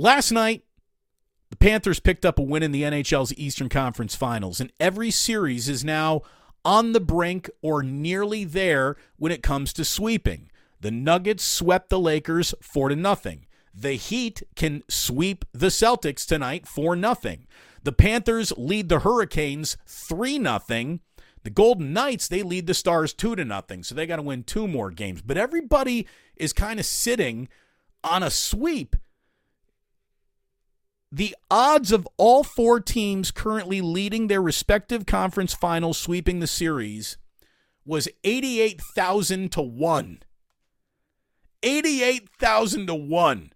Last 0.00 0.30
night, 0.30 0.62
the 1.50 1.56
Panthers 1.56 1.98
picked 1.98 2.24
up 2.24 2.38
a 2.38 2.42
win 2.42 2.62
in 2.62 2.70
the 2.70 2.84
NHL's 2.84 3.34
Eastern 3.34 3.68
Conference 3.68 4.14
Finals, 4.14 4.60
and 4.60 4.72
every 4.78 5.10
series 5.10 5.68
is 5.68 5.84
now 5.84 6.22
on 6.64 6.92
the 6.92 7.00
brink 7.00 7.50
or 7.62 7.82
nearly 7.82 8.44
there 8.44 8.94
when 9.16 9.32
it 9.32 9.42
comes 9.42 9.72
to 9.72 9.84
sweeping. 9.84 10.52
The 10.80 10.92
Nuggets 10.92 11.42
swept 11.42 11.90
the 11.90 11.98
Lakers 11.98 12.54
4 12.60 12.90
to 12.90 12.94
nothing. 12.94 13.46
The 13.74 13.94
Heat 13.94 14.44
can 14.54 14.84
sweep 14.88 15.44
the 15.50 15.66
Celtics 15.66 16.24
tonight 16.24 16.68
4 16.68 16.94
nothing. 16.94 17.48
The 17.82 17.90
Panthers 17.90 18.52
lead 18.56 18.90
the 18.90 19.00
Hurricanes 19.00 19.78
3 19.88 20.38
nothing. 20.38 21.00
The 21.42 21.50
Golden 21.50 21.92
Knights, 21.92 22.28
they 22.28 22.44
lead 22.44 22.68
the 22.68 22.74
Stars 22.74 23.12
2 23.12 23.34
to 23.34 23.44
nothing. 23.44 23.82
So 23.82 23.96
they 23.96 24.06
got 24.06 24.16
to 24.16 24.22
win 24.22 24.44
two 24.44 24.68
more 24.68 24.92
games. 24.92 25.22
But 25.22 25.38
everybody 25.38 26.06
is 26.36 26.52
kind 26.52 26.78
of 26.78 26.86
sitting 26.86 27.48
on 28.04 28.22
a 28.22 28.30
sweep 28.30 28.94
the 31.10 31.34
odds 31.50 31.90
of 31.90 32.06
all 32.16 32.44
four 32.44 32.80
teams 32.80 33.30
currently 33.30 33.80
leading 33.80 34.26
their 34.26 34.42
respective 34.42 35.06
conference 35.06 35.54
finals 35.54 35.98
sweeping 35.98 36.40
the 36.40 36.46
series 36.46 37.16
was 37.84 38.08
88,000 38.24 39.50
to 39.52 39.62
1. 39.62 40.22
88,000 41.62 42.86
to 42.86 42.94
1. 42.94 43.52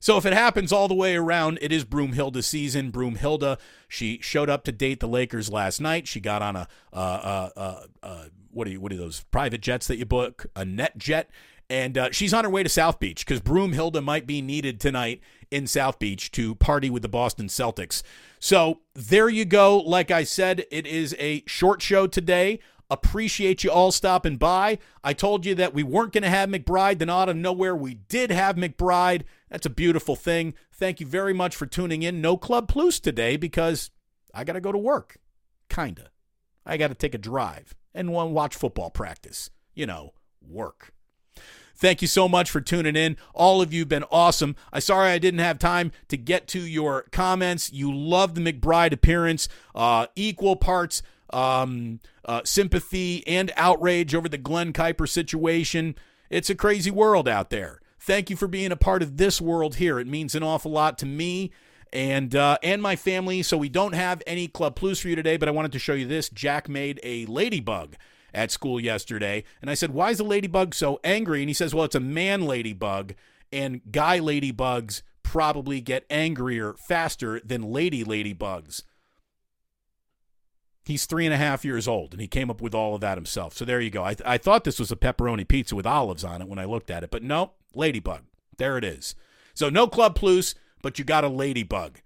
So 0.00 0.16
if 0.16 0.26
it 0.26 0.32
happens 0.32 0.72
all 0.72 0.88
the 0.88 0.94
way 0.94 1.16
around, 1.16 1.58
it 1.60 1.72
is 1.72 1.84
Broomhilda 1.84 2.42
season. 2.42 2.92
Broomhilda, 2.92 3.58
she 3.88 4.18
showed 4.20 4.50
up 4.50 4.64
to 4.64 4.72
date 4.72 5.00
the 5.00 5.08
Lakers 5.08 5.50
last 5.50 5.80
night. 5.80 6.06
She 6.06 6.20
got 6.20 6.42
on 6.42 6.56
a 6.56 6.68
uh, 6.92 6.96
uh, 6.96 7.50
uh, 7.56 7.80
uh 8.02 8.24
what 8.50 8.66
are 8.66 8.70
you, 8.70 8.80
what 8.80 8.92
are 8.92 8.96
those 8.96 9.24
private 9.30 9.60
jets 9.60 9.86
that 9.86 9.98
you 9.98 10.06
book? 10.06 10.46
A 10.56 10.64
net 10.64 10.98
jet, 10.98 11.30
and 11.70 11.98
uh, 11.98 12.08
she's 12.12 12.32
on 12.32 12.44
her 12.44 12.50
way 12.50 12.62
to 12.62 12.68
South 12.68 12.98
Beach 12.98 13.26
because 13.26 13.40
Broomhilda 13.40 14.02
might 14.02 14.26
be 14.26 14.40
needed 14.40 14.80
tonight 14.80 15.20
in 15.50 15.66
South 15.66 15.98
Beach 15.98 16.30
to 16.32 16.54
party 16.54 16.90
with 16.90 17.02
the 17.02 17.08
Boston 17.08 17.48
Celtics. 17.48 18.02
So 18.40 18.80
there 18.94 19.28
you 19.28 19.44
go. 19.44 19.78
Like 19.78 20.10
I 20.10 20.24
said, 20.24 20.64
it 20.70 20.86
is 20.86 21.14
a 21.18 21.42
short 21.46 21.82
show 21.82 22.06
today. 22.06 22.60
Appreciate 22.90 23.64
you 23.64 23.70
all 23.70 23.92
stopping 23.92 24.36
by. 24.36 24.78
I 25.04 25.12
told 25.12 25.44
you 25.44 25.54
that 25.56 25.74
we 25.74 25.82
weren't 25.82 26.14
going 26.14 26.22
to 26.22 26.30
have 26.30 26.48
McBride, 26.48 26.98
then 26.98 27.10
out 27.10 27.28
of 27.28 27.36
nowhere, 27.36 27.76
we 27.76 27.94
did 27.94 28.30
have 28.30 28.56
McBride. 28.56 29.24
That's 29.50 29.66
a 29.66 29.70
beautiful 29.70 30.16
thing. 30.16 30.54
Thank 30.72 30.98
you 31.00 31.06
very 31.06 31.34
much 31.34 31.54
for 31.54 31.66
tuning 31.66 32.02
in. 32.02 32.22
No 32.22 32.38
Club 32.38 32.66
Plus 32.66 32.98
today 32.98 33.36
because 33.36 33.90
I 34.32 34.44
got 34.44 34.54
to 34.54 34.60
go 34.60 34.72
to 34.72 34.78
work. 34.78 35.18
Kinda. 35.68 36.10
I 36.64 36.78
got 36.78 36.88
to 36.88 36.94
take 36.94 37.14
a 37.14 37.18
drive 37.18 37.74
and 37.94 38.12
one 38.12 38.32
watch 38.32 38.56
football 38.56 38.88
practice. 38.88 39.50
You 39.74 39.84
know, 39.84 40.12
work. 40.40 40.94
Thank 41.78 42.02
you 42.02 42.08
so 42.08 42.28
much 42.28 42.50
for 42.50 42.60
tuning 42.60 42.96
in. 42.96 43.16
All 43.34 43.62
of 43.62 43.72
you 43.72 43.82
have 43.82 43.88
been 43.88 44.04
awesome. 44.10 44.56
I 44.72 44.80
sorry 44.80 45.10
I 45.10 45.18
didn't 45.18 45.38
have 45.38 45.60
time 45.60 45.92
to 46.08 46.16
get 46.16 46.48
to 46.48 46.60
your 46.60 47.02
comments. 47.12 47.72
You 47.72 47.94
love 47.94 48.34
the 48.34 48.40
McBride 48.40 48.92
appearance, 48.92 49.48
uh, 49.76 50.06
equal 50.16 50.56
parts 50.56 51.02
um, 51.30 52.00
uh, 52.24 52.40
sympathy 52.44 53.24
and 53.28 53.52
outrage 53.56 54.12
over 54.12 54.28
the 54.28 54.38
Glen 54.38 54.72
Kuiper 54.72 55.08
situation. 55.08 55.94
It's 56.30 56.50
a 56.50 56.56
crazy 56.56 56.90
world 56.90 57.28
out 57.28 57.50
there. 57.50 57.80
Thank 58.00 58.28
you 58.28 58.34
for 58.34 58.48
being 58.48 58.72
a 58.72 58.76
part 58.76 59.00
of 59.00 59.16
this 59.16 59.40
world 59.40 59.76
here. 59.76 60.00
It 60.00 60.08
means 60.08 60.34
an 60.34 60.42
awful 60.42 60.72
lot 60.72 60.98
to 60.98 61.06
me 61.06 61.52
and 61.92 62.34
uh, 62.34 62.58
and 62.60 62.82
my 62.82 62.96
family. 62.96 63.42
So 63.44 63.56
we 63.56 63.68
don't 63.68 63.94
have 63.94 64.20
any 64.26 64.48
Club 64.48 64.74
Plus 64.74 64.98
for 64.98 65.08
you 65.08 65.14
today, 65.14 65.36
but 65.36 65.48
I 65.48 65.52
wanted 65.52 65.72
to 65.72 65.78
show 65.78 65.94
you 65.94 66.08
this. 66.08 66.28
Jack 66.28 66.68
made 66.68 66.98
a 67.04 67.24
ladybug 67.26 67.94
at 68.34 68.50
school 68.50 68.80
yesterday. 68.80 69.44
And 69.60 69.70
I 69.70 69.74
said, 69.74 69.92
Why 69.92 70.10
is 70.10 70.18
the 70.18 70.24
ladybug 70.24 70.74
so 70.74 71.00
angry? 71.04 71.40
And 71.40 71.48
he 71.48 71.54
says, 71.54 71.74
Well, 71.74 71.84
it's 71.84 71.94
a 71.94 72.00
man 72.00 72.42
ladybug, 72.42 73.14
and 73.52 73.80
guy 73.90 74.20
ladybugs 74.20 75.02
probably 75.22 75.80
get 75.80 76.06
angrier 76.08 76.74
faster 76.74 77.40
than 77.44 77.62
lady 77.62 78.04
ladybugs. 78.04 78.82
He's 80.84 81.04
three 81.04 81.26
and 81.26 81.34
a 81.34 81.38
half 81.38 81.66
years 81.66 81.86
old, 81.86 82.12
and 82.14 82.20
he 82.20 82.26
came 82.26 82.50
up 82.50 82.62
with 82.62 82.74
all 82.74 82.94
of 82.94 83.02
that 83.02 83.18
himself. 83.18 83.52
So 83.52 83.66
there 83.66 83.80
you 83.80 83.90
go. 83.90 84.02
I, 84.04 84.14
th- 84.14 84.26
I 84.26 84.38
thought 84.38 84.64
this 84.64 84.78
was 84.78 84.90
a 84.90 84.96
pepperoni 84.96 85.46
pizza 85.46 85.76
with 85.76 85.86
olives 85.86 86.24
on 86.24 86.40
it 86.40 86.48
when 86.48 86.58
I 86.58 86.64
looked 86.64 86.90
at 86.90 87.04
it, 87.04 87.10
but 87.10 87.22
no, 87.22 87.52
ladybug. 87.74 88.22
There 88.56 88.78
it 88.78 88.84
is. 88.84 89.14
So 89.52 89.68
no 89.68 89.86
Club 89.86 90.14
Plus, 90.14 90.54
but 90.82 90.98
you 90.98 91.04
got 91.04 91.24
a 91.24 91.28
ladybug. 91.28 92.00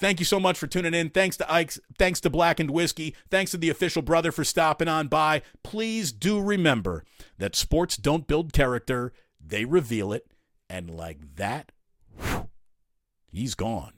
Thank 0.00 0.20
you 0.20 0.24
so 0.24 0.38
much 0.38 0.58
for 0.58 0.66
tuning 0.66 0.94
in. 0.94 1.10
Thanks 1.10 1.36
to 1.38 1.52
Ike's. 1.52 1.80
Thanks 1.98 2.20
to 2.20 2.30
Blackened 2.30 2.70
Whiskey. 2.70 3.16
Thanks 3.30 3.50
to 3.50 3.56
the 3.56 3.70
official 3.70 4.02
brother 4.02 4.30
for 4.30 4.44
stopping 4.44 4.88
on 4.88 5.08
by. 5.08 5.42
Please 5.64 6.12
do 6.12 6.40
remember 6.40 7.04
that 7.38 7.56
sports 7.56 7.96
don't 7.96 8.26
build 8.26 8.52
character, 8.52 9.12
they 9.44 9.64
reveal 9.64 10.12
it. 10.12 10.26
And 10.70 10.90
like 10.90 11.36
that, 11.36 11.72
he's 13.26 13.54
gone. 13.54 13.97